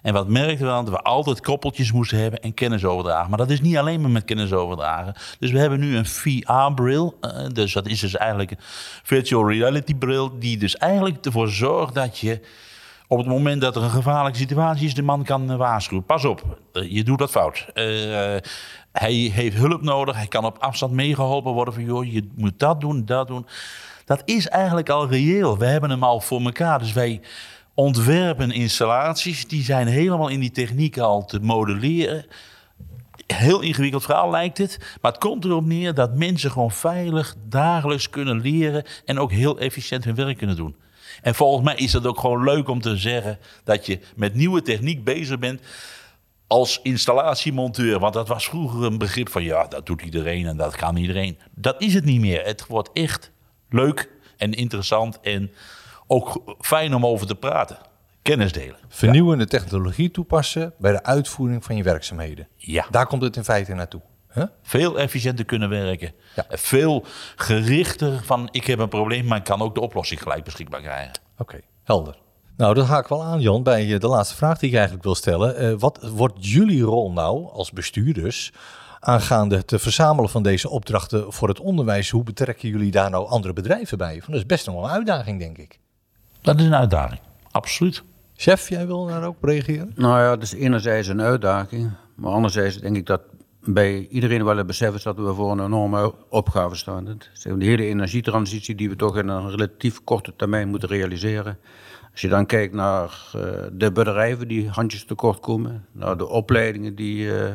En 0.06 0.12
wat 0.12 0.28
merkten 0.28 0.66
we 0.66 0.72
dan? 0.72 0.84
Dat 0.84 0.94
we 0.94 1.02
altijd 1.02 1.40
koppeltjes 1.40 1.92
moesten 1.92 2.18
hebben 2.18 2.40
en 2.40 2.54
kennis 2.54 2.84
overdragen. 2.84 3.28
Maar 3.28 3.38
dat 3.38 3.50
is 3.50 3.60
niet 3.60 3.76
alleen 3.76 4.00
maar 4.00 4.10
met 4.10 4.24
kennis 4.24 4.52
overdragen. 4.52 5.14
Dus 5.38 5.50
we 5.50 5.58
hebben 5.58 5.80
nu 5.80 5.96
een 5.96 6.06
VR-bril. 6.06 7.16
Eh, 7.20 7.46
dus 7.52 7.72
dat 7.72 7.86
is 7.86 8.00
dus 8.00 8.16
eigenlijk 8.16 8.50
een 8.50 8.56
virtual 9.02 9.50
reality 9.50 9.94
bril. 9.94 10.38
Die 10.38 10.58
dus 10.58 10.76
eigenlijk 10.76 11.24
ervoor 11.24 11.48
zorgt 11.48 11.94
dat 11.94 12.18
je 12.18 12.40
op 13.08 13.18
het 13.18 13.26
moment 13.26 13.60
dat 13.60 13.76
er 13.76 13.82
een 13.82 13.90
gevaarlijke 13.90 14.38
situatie 14.38 14.86
is, 14.86 14.94
de 14.94 15.02
man 15.02 15.24
kan 15.24 15.50
uh, 15.50 15.56
waarschuwen. 15.56 16.04
Pas 16.04 16.24
op, 16.24 16.58
uh, 16.72 16.90
je 16.92 17.04
doet 17.04 17.18
dat 17.18 17.30
fout. 17.30 17.66
hij 18.92 19.12
heeft 19.12 19.56
hulp 19.56 19.82
nodig. 19.82 20.16
Hij 20.16 20.26
kan 20.26 20.44
op 20.44 20.58
afstand 20.58 20.92
meegeholpen 20.92 21.52
worden 21.52 21.74
van, 21.74 21.84
joh, 21.84 22.12
je 22.12 22.28
moet 22.36 22.58
dat 22.58 22.80
doen, 22.80 23.04
dat 23.04 23.26
doen. 23.26 23.46
Dat 24.04 24.22
is 24.24 24.48
eigenlijk 24.48 24.88
al 24.88 25.08
reëel. 25.08 25.58
We 25.58 25.66
hebben 25.66 25.90
hem 25.90 26.02
al 26.02 26.20
voor 26.20 26.40
elkaar. 26.40 26.78
Dus 26.78 26.92
wij 26.92 27.20
ontwerpen 27.76 28.50
installaties, 28.50 29.48
die 29.48 29.62
zijn 29.62 29.86
helemaal 29.86 30.28
in 30.28 30.40
die 30.40 30.50
techniek 30.50 30.98
al 30.98 31.24
te 31.24 31.40
modelleren. 31.40 32.26
Heel 33.26 33.60
ingewikkeld 33.60 34.04
verhaal 34.04 34.30
lijkt 34.30 34.58
het, 34.58 34.78
maar 35.00 35.12
het 35.12 35.20
komt 35.20 35.44
erop 35.44 35.64
neer 35.64 35.94
dat 35.94 36.14
mensen 36.14 36.50
gewoon 36.50 36.70
veilig 36.70 37.34
dagelijks 37.48 38.10
kunnen 38.10 38.40
leren 38.40 38.84
en 39.04 39.18
ook 39.18 39.32
heel 39.32 39.58
efficiënt 39.58 40.04
hun 40.04 40.14
werk 40.14 40.38
kunnen 40.38 40.56
doen. 40.56 40.76
En 41.22 41.34
volgens 41.34 41.64
mij 41.64 41.74
is 41.74 41.90
dat 41.90 42.06
ook 42.06 42.20
gewoon 42.20 42.44
leuk 42.44 42.68
om 42.68 42.80
te 42.80 42.96
zeggen 42.96 43.38
dat 43.64 43.86
je 43.86 43.98
met 44.16 44.34
nieuwe 44.34 44.62
techniek 44.62 45.04
bezig 45.04 45.38
bent 45.38 45.60
als 46.46 46.80
installatiemonteur. 46.82 47.98
Want 47.98 48.14
dat 48.14 48.28
was 48.28 48.48
vroeger 48.48 48.84
een 48.84 48.98
begrip 48.98 49.28
van 49.28 49.42
ja, 49.42 49.66
dat 49.66 49.86
doet 49.86 50.02
iedereen 50.02 50.46
en 50.46 50.56
dat 50.56 50.76
kan 50.76 50.96
iedereen. 50.96 51.38
Dat 51.54 51.82
is 51.82 51.94
het 51.94 52.04
niet 52.04 52.20
meer. 52.20 52.44
Het 52.44 52.66
wordt 52.66 52.90
echt 52.92 53.30
leuk 53.68 54.10
en 54.36 54.52
interessant 54.52 55.20
en 55.20 55.50
ook 56.06 56.56
fijn 56.60 56.94
om 56.94 57.06
over 57.06 57.26
te 57.26 57.34
praten. 57.34 57.78
Kennis 58.22 58.52
delen. 58.52 58.76
Vernieuwende 58.88 59.46
technologie 59.46 60.10
toepassen 60.10 60.74
bij 60.78 60.92
de 60.92 61.02
uitvoering 61.02 61.64
van 61.64 61.76
je 61.76 61.82
werkzaamheden. 61.82 62.48
Ja. 62.56 62.86
Daar 62.90 63.06
komt 63.06 63.22
het 63.22 63.36
in 63.36 63.44
feite 63.44 63.74
naartoe. 63.74 64.00
Huh? 64.32 64.44
Veel 64.62 64.98
efficiënter 64.98 65.44
kunnen 65.44 65.68
werken. 65.68 66.12
Ja. 66.34 66.44
Veel 66.48 67.04
gerichter 67.36 68.24
van 68.24 68.48
ik 68.50 68.66
heb 68.66 68.78
een 68.78 68.88
probleem, 68.88 69.26
maar 69.26 69.38
ik 69.38 69.44
kan 69.44 69.60
ook 69.60 69.74
de 69.74 69.80
oplossing 69.80 70.22
gelijk 70.22 70.44
beschikbaar 70.44 70.80
krijgen. 70.80 71.20
Oké, 71.38 71.60
helder. 71.84 72.18
Nou, 72.56 72.74
dat 72.74 72.86
haak 72.86 73.02
ik 73.02 73.08
wel 73.08 73.22
aan, 73.22 73.40
Jan, 73.40 73.62
bij 73.62 73.92
eh, 73.94 74.00
de 74.00 74.08
laatste 74.08 74.36
vraag 74.36 74.58
die 74.58 74.68
ik 74.68 74.74
eigenlijk 74.74 75.04
wil 75.04 75.14
stellen. 75.14 75.62
Uh, 75.62 75.78
wat 75.78 76.08
wordt 76.10 76.46
jullie 76.50 76.82
rol 76.82 77.12
nou 77.12 77.50
als 77.52 77.70
bestuurders 77.70 78.52
aangaande 79.00 79.56
het 79.56 79.72
verzamelen 79.76 80.30
van 80.30 80.42
deze 80.42 80.68
opdrachten 80.68 81.32
voor 81.32 81.48
het 81.48 81.60
onderwijs? 81.60 82.10
Hoe 82.10 82.22
betrekken 82.22 82.68
jullie 82.68 82.90
daar 82.90 83.10
nou 83.10 83.28
andere 83.28 83.52
bedrijven 83.54 83.98
bij? 83.98 84.22
Dat 84.26 84.36
is 84.36 84.46
best 84.46 84.66
nog 84.66 84.74
wel 84.74 84.84
een 84.84 84.90
uitdaging, 84.90 85.38
denk 85.38 85.58
ik. 85.58 85.78
Dat 86.46 86.58
is 86.58 86.64
een 86.64 86.74
uitdaging, 86.74 87.20
absoluut. 87.50 88.02
Chef, 88.36 88.68
jij 88.68 88.86
wil 88.86 89.06
daar 89.06 89.24
ook 89.24 89.36
op 89.36 89.44
reageren? 89.44 89.92
Nou 89.94 90.18
ja, 90.18 90.30
het 90.30 90.42
is 90.42 90.52
enerzijds 90.52 91.08
een 91.08 91.22
uitdaging. 91.22 91.90
Maar 92.14 92.32
anderzijds 92.32 92.78
denk 92.78 92.96
ik 92.96 93.06
dat 93.06 93.20
bij 93.60 94.06
iedereen 94.10 94.44
wel 94.44 94.56
het 94.56 94.66
besef 94.66 94.94
is 94.94 95.02
dat 95.02 95.16
we 95.16 95.34
voor 95.34 95.52
een 95.52 95.64
enorme 95.64 96.14
opgave 96.28 96.76
staan. 96.76 97.04
De 97.04 97.64
hele 97.64 97.84
energietransitie 97.84 98.74
die 98.74 98.88
we 98.88 98.96
toch 98.96 99.16
in 99.16 99.28
een 99.28 99.50
relatief 99.50 100.04
korte 100.04 100.32
termijn 100.36 100.68
moeten 100.68 100.88
realiseren. 100.88 101.58
Als 102.12 102.20
je 102.20 102.28
dan 102.28 102.46
kijkt 102.46 102.74
naar 102.74 103.30
uh, 103.36 103.42
de 103.72 103.92
bedrijven 103.92 104.48
die 104.48 104.68
handjes 104.68 105.04
tekort 105.04 105.40
komen, 105.40 105.86
naar 105.92 106.16
de 106.16 106.26
opleidingen 106.28 106.94
die 106.94 107.24
uh, 107.24 107.50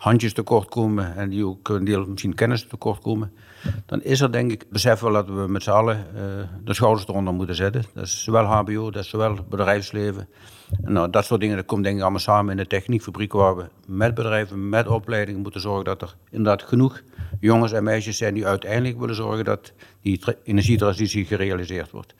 handjes 0.00 0.32
tekort 0.32 0.68
komen 0.68 1.16
en 1.16 1.28
die 1.28 1.46
ook 1.46 1.86
deel 1.86 2.06
misschien 2.06 2.34
kennis 2.34 2.66
tekort 2.66 3.00
komen 3.00 3.32
dan 3.86 4.02
is 4.02 4.20
er 4.20 4.32
denk 4.32 4.50
ik 4.50 4.66
besef 4.70 5.00
wel 5.00 5.12
dat 5.12 5.26
we 5.26 5.46
met 5.48 5.62
z'n 5.62 5.70
allen 5.70 6.06
uh, 6.14 6.20
de 6.64 6.74
schouders 6.74 7.08
eronder 7.08 7.34
moeten 7.34 7.54
zetten. 7.54 7.84
Dat 7.94 8.04
is 8.04 8.22
zowel 8.22 8.44
HBO, 8.44 8.90
dat 8.90 9.02
is 9.04 9.08
zowel 9.08 9.36
bedrijfsleven. 9.48 10.28
En 10.82 10.92
nou, 10.92 11.10
dat 11.10 11.24
soort 11.24 11.40
dingen 11.40 11.56
dat 11.56 11.66
komt 11.66 11.82
denk 11.82 11.96
ik 11.96 12.02
allemaal 12.02 12.20
samen 12.20 12.50
in 12.50 12.56
de 12.56 12.66
techniekfabriek 12.66 13.32
waar 13.32 13.56
we 13.56 13.64
met 13.86 14.14
bedrijven, 14.14 14.68
met 14.68 14.86
opleidingen 14.86 15.40
moeten 15.40 15.60
zorgen 15.60 15.84
dat 15.84 16.02
er 16.02 16.16
inderdaad 16.30 16.62
genoeg 16.62 17.02
jongens 17.40 17.72
en 17.72 17.84
meisjes 17.84 18.16
zijn 18.16 18.34
die 18.34 18.46
uiteindelijk 18.46 18.98
willen 18.98 19.14
zorgen 19.14 19.44
dat 19.44 19.72
die 20.02 20.22
energietransitie 20.44 21.24
gerealiseerd 21.24 21.90
wordt. 21.90 22.14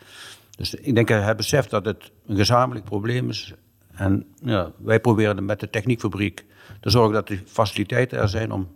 Dus 0.56 0.74
ik 0.74 0.94
denk 0.94 1.08
dat 1.08 1.22
het 1.22 1.36
besef 1.36 1.66
dat 1.66 1.84
het 1.84 2.10
een 2.26 2.36
gezamenlijk 2.36 2.84
probleem 2.84 3.28
is. 3.28 3.54
En 3.92 4.26
ja, 4.42 4.72
wij 4.78 5.00
proberen 5.00 5.44
met 5.44 5.60
de 5.60 5.70
techniekfabriek 5.70 6.44
te 6.80 6.90
zorgen 6.90 7.12
dat 7.12 7.28
de 7.28 7.42
faciliteiten 7.46 8.18
er 8.18 8.28
zijn 8.28 8.52
om 8.52 8.68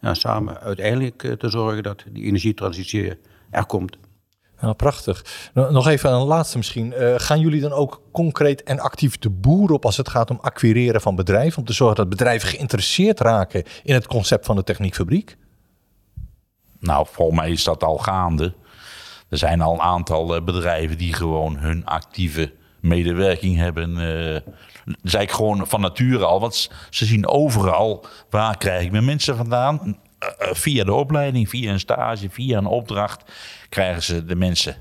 ja, 0.00 0.14
samen 0.14 0.60
uiteindelijk 0.60 1.22
eh, 1.22 1.32
te 1.32 1.48
zorgen 1.48 1.82
dat 1.82 2.04
die 2.12 2.24
energietransitie 2.24 3.18
er 3.50 3.66
komt. 3.66 3.98
Nou, 4.60 4.74
prachtig. 4.74 5.24
Nog 5.54 5.86
even 5.88 6.12
een 6.12 6.26
laatste 6.26 6.56
misschien. 6.56 6.94
Uh, 6.98 7.14
gaan 7.16 7.40
jullie 7.40 7.60
dan 7.60 7.72
ook 7.72 8.02
concreet 8.12 8.62
en 8.62 8.80
actief 8.80 9.18
de 9.18 9.30
boer 9.30 9.70
op 9.70 9.84
als 9.84 9.96
het 9.96 10.08
gaat 10.08 10.30
om 10.30 10.38
acquireren 10.40 11.00
van 11.00 11.16
bedrijven? 11.16 11.58
Om 11.58 11.64
te 11.64 11.72
zorgen 11.72 11.96
dat 11.96 12.08
bedrijven 12.08 12.48
geïnteresseerd 12.48 13.20
raken 13.20 13.64
in 13.82 13.94
het 13.94 14.06
concept 14.06 14.46
van 14.46 14.56
de 14.56 14.64
techniekfabriek? 14.64 15.36
Nou, 16.78 17.06
volgens 17.10 17.38
mij 17.38 17.50
is 17.50 17.64
dat 17.64 17.82
al 17.82 17.98
gaande. 17.98 18.54
Er 19.28 19.38
zijn 19.38 19.60
al 19.60 19.72
een 19.72 19.80
aantal 19.80 20.34
eh, 20.34 20.42
bedrijven 20.42 20.98
die 20.98 21.12
gewoon 21.12 21.56
hun 21.56 21.86
actieve 21.86 22.52
medewerking 22.88 23.56
hebben. 23.56 23.90
Uh, 23.90 24.54
zei 25.02 25.22
ik 25.22 25.30
gewoon 25.30 25.66
van 25.66 25.80
nature 25.80 26.24
al. 26.24 26.40
Want 26.40 26.70
ze 26.90 27.04
zien 27.04 27.26
overal 27.26 28.06
waar 28.30 28.56
krijg 28.56 28.84
ik 28.84 28.90
mijn 28.90 29.04
mensen 29.04 29.36
vandaan. 29.36 29.80
Uh, 29.84 30.48
via 30.52 30.84
de 30.84 30.94
opleiding, 30.94 31.48
via 31.48 31.72
een 31.72 31.80
stage, 31.80 32.30
via 32.30 32.58
een 32.58 32.66
opdracht 32.66 33.32
krijgen 33.68 34.02
ze 34.02 34.24
de 34.24 34.34
mensen. 34.34 34.76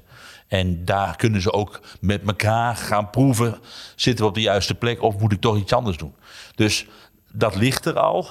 En 0.47 0.85
daar 0.85 1.15
kunnen 1.15 1.41
ze 1.41 1.53
ook 1.53 1.79
met 2.01 2.21
elkaar 2.27 2.75
gaan 2.75 3.09
proeven. 3.09 3.57
Zitten 3.95 4.23
we 4.23 4.29
op 4.29 4.35
de 4.35 4.41
juiste 4.41 4.75
plek 4.75 5.01
of 5.01 5.19
moet 5.19 5.31
ik 5.31 5.41
toch 5.41 5.57
iets 5.57 5.73
anders 5.73 5.97
doen? 5.97 6.15
Dus 6.55 6.85
dat 7.31 7.55
ligt 7.55 7.85
er 7.85 7.99
al. 7.99 8.21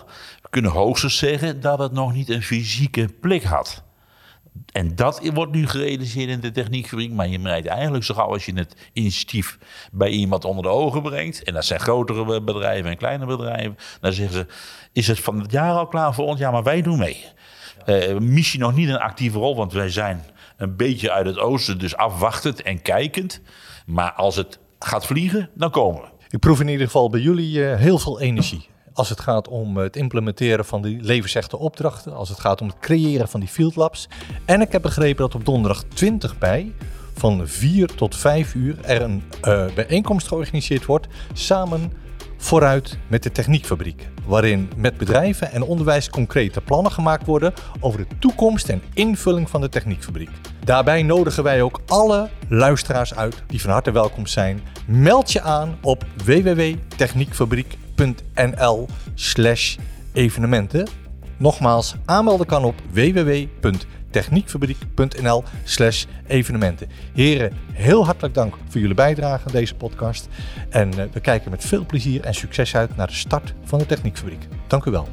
We 0.42 0.48
kunnen 0.50 0.70
hoogstens 0.70 1.18
zeggen 1.18 1.60
dat 1.60 1.78
het 1.78 1.92
nog 1.92 2.12
niet 2.12 2.28
een 2.28 2.42
fysieke 2.42 3.08
plek 3.20 3.44
had. 3.44 3.82
En 4.72 4.96
dat 4.96 5.30
wordt 5.34 5.52
nu 5.52 5.66
gerealiseerd 5.66 6.28
in 6.28 6.40
de 6.40 6.50
techniekfabriek. 6.50 7.12
Maar 7.12 7.28
je 7.28 7.38
merkt 7.38 7.66
eigenlijk 7.66 8.04
zo 8.04 8.14
gauw 8.14 8.32
als 8.32 8.44
je 8.44 8.52
het 8.52 8.76
initiatief 8.92 9.58
bij 9.92 10.08
iemand 10.08 10.44
onder 10.44 10.62
de 10.62 10.68
ogen 10.68 11.02
brengt. 11.02 11.42
En 11.42 11.54
dat 11.54 11.64
zijn 11.64 11.80
grotere 11.80 12.42
bedrijven 12.42 12.90
en 12.90 12.96
kleine 12.96 13.26
bedrijven. 13.26 13.76
Dan 14.00 14.12
zeggen 14.12 14.34
ze, 14.36 14.46
is 14.92 15.08
het 15.08 15.20
van 15.20 15.40
het 15.40 15.50
jaar 15.50 15.72
al 15.72 15.86
klaar 15.86 16.14
voor 16.14 16.26
ons? 16.26 16.40
Ja, 16.40 16.50
maar 16.50 16.62
wij 16.62 16.82
doen 16.82 16.98
mee. 16.98 17.24
Uh, 17.86 18.18
missie 18.18 18.60
nog 18.60 18.74
niet 18.74 18.88
een 18.88 18.98
actieve 18.98 19.38
rol, 19.38 19.56
want 19.56 19.72
wij 19.72 19.90
zijn 19.90 20.24
een 20.56 20.76
beetje 20.76 21.12
uit 21.12 21.26
het 21.26 21.38
oosten, 21.38 21.78
dus 21.78 21.96
afwachtend 21.96 22.62
en 22.62 22.82
kijkend. 22.82 23.40
Maar 23.86 24.12
als 24.12 24.36
het 24.36 24.58
gaat 24.78 25.06
vliegen, 25.06 25.50
dan 25.54 25.70
komen 25.70 26.02
we. 26.02 26.08
Ik 26.28 26.38
proef 26.38 26.60
in 26.60 26.68
ieder 26.68 26.86
geval 26.86 27.10
bij 27.10 27.20
jullie 27.20 27.60
heel 27.60 27.98
veel 27.98 28.20
energie 28.20 28.68
als 28.96 29.09
het 29.09 29.20
gaat 29.20 29.48
om 29.48 29.76
het 29.76 29.96
implementeren 29.96 30.64
van 30.64 30.82
die 30.82 31.02
levensechte 31.02 31.59
opdrachten, 31.59 32.14
als 32.14 32.28
het 32.28 32.40
gaat 32.40 32.61
om 32.61 32.68
het 32.68 32.78
creëren 32.78 33.28
van 33.28 33.40
die 33.40 33.48
field 33.48 33.76
labs. 33.76 34.09
En 34.44 34.61
ik 34.61 34.72
heb 34.72 34.82
begrepen 34.82 35.22
dat 35.22 35.35
op 35.35 35.44
donderdag 35.44 35.82
20 35.82 36.38
mei 36.38 36.74
van 37.14 37.48
4 37.48 37.87
tot 37.87 38.16
5 38.16 38.54
uur 38.54 38.76
er 38.85 39.02
een 39.02 39.22
uh, 39.44 39.64
bijeenkomst 39.74 40.28
georganiseerd 40.28 40.85
wordt 40.85 41.06
samen 41.32 41.92
vooruit 42.37 42.98
met 43.06 43.22
de 43.22 43.32
techniekfabriek. 43.32 44.09
Waarin 44.26 44.70
met 44.76 44.96
bedrijven 44.96 45.52
en 45.52 45.62
onderwijs 45.62 46.11
concrete 46.11 46.61
plannen 46.61 46.92
gemaakt 46.92 47.26
worden 47.26 47.54
over 47.80 47.98
de 47.98 48.18
toekomst 48.18 48.68
en 48.68 48.82
invulling 48.94 49.50
van 49.50 49.61
de 49.61 49.68
techniekfabriek. 49.68 50.30
Daarbij 50.64 51.02
nodigen 51.02 51.42
wij 51.42 51.62
ook 51.62 51.80
alle 51.87 52.28
luisteraars 52.48 53.14
uit 53.14 53.42
die 53.46 53.61
van 53.61 53.70
harte 53.70 53.90
welkom 53.90 54.26
zijn. 54.26 54.61
Meld 54.87 55.32
je 55.32 55.40
aan 55.40 55.78
op 55.82 56.04
www.techniekfabriek.nl 56.24 57.86
slash 59.14 59.76
evenementen. 60.12 60.88
Nogmaals, 61.37 61.94
aanmelden 62.04 62.46
kan 62.46 62.64
op 62.64 62.74
www.techniekfabriek.nl 62.90 65.44
slash 65.64 66.04
evenementen. 66.26 66.88
Heren, 67.12 67.52
heel 67.72 68.04
hartelijk 68.04 68.35
dank 68.35 68.54
voor 68.68 68.80
jullie 68.80 68.94
bijdrage 68.94 69.46
aan 69.46 69.52
deze 69.52 69.74
podcast. 69.74 70.28
En 70.68 70.98
eh, 70.98 71.04
we 71.12 71.20
kijken 71.20 71.50
met 71.50 71.64
veel 71.64 71.87
plezier 71.87 72.24
en 72.24 72.35
succes 72.35 72.76
uit 72.76 72.96
naar 72.96 73.06
de 73.06 73.12
start 73.12 73.54
van 73.64 73.78
de 73.78 73.87
Techniekfabriek. 73.87 74.48
Dank 74.66 74.85
u 74.85 74.90
wel. 74.90 75.09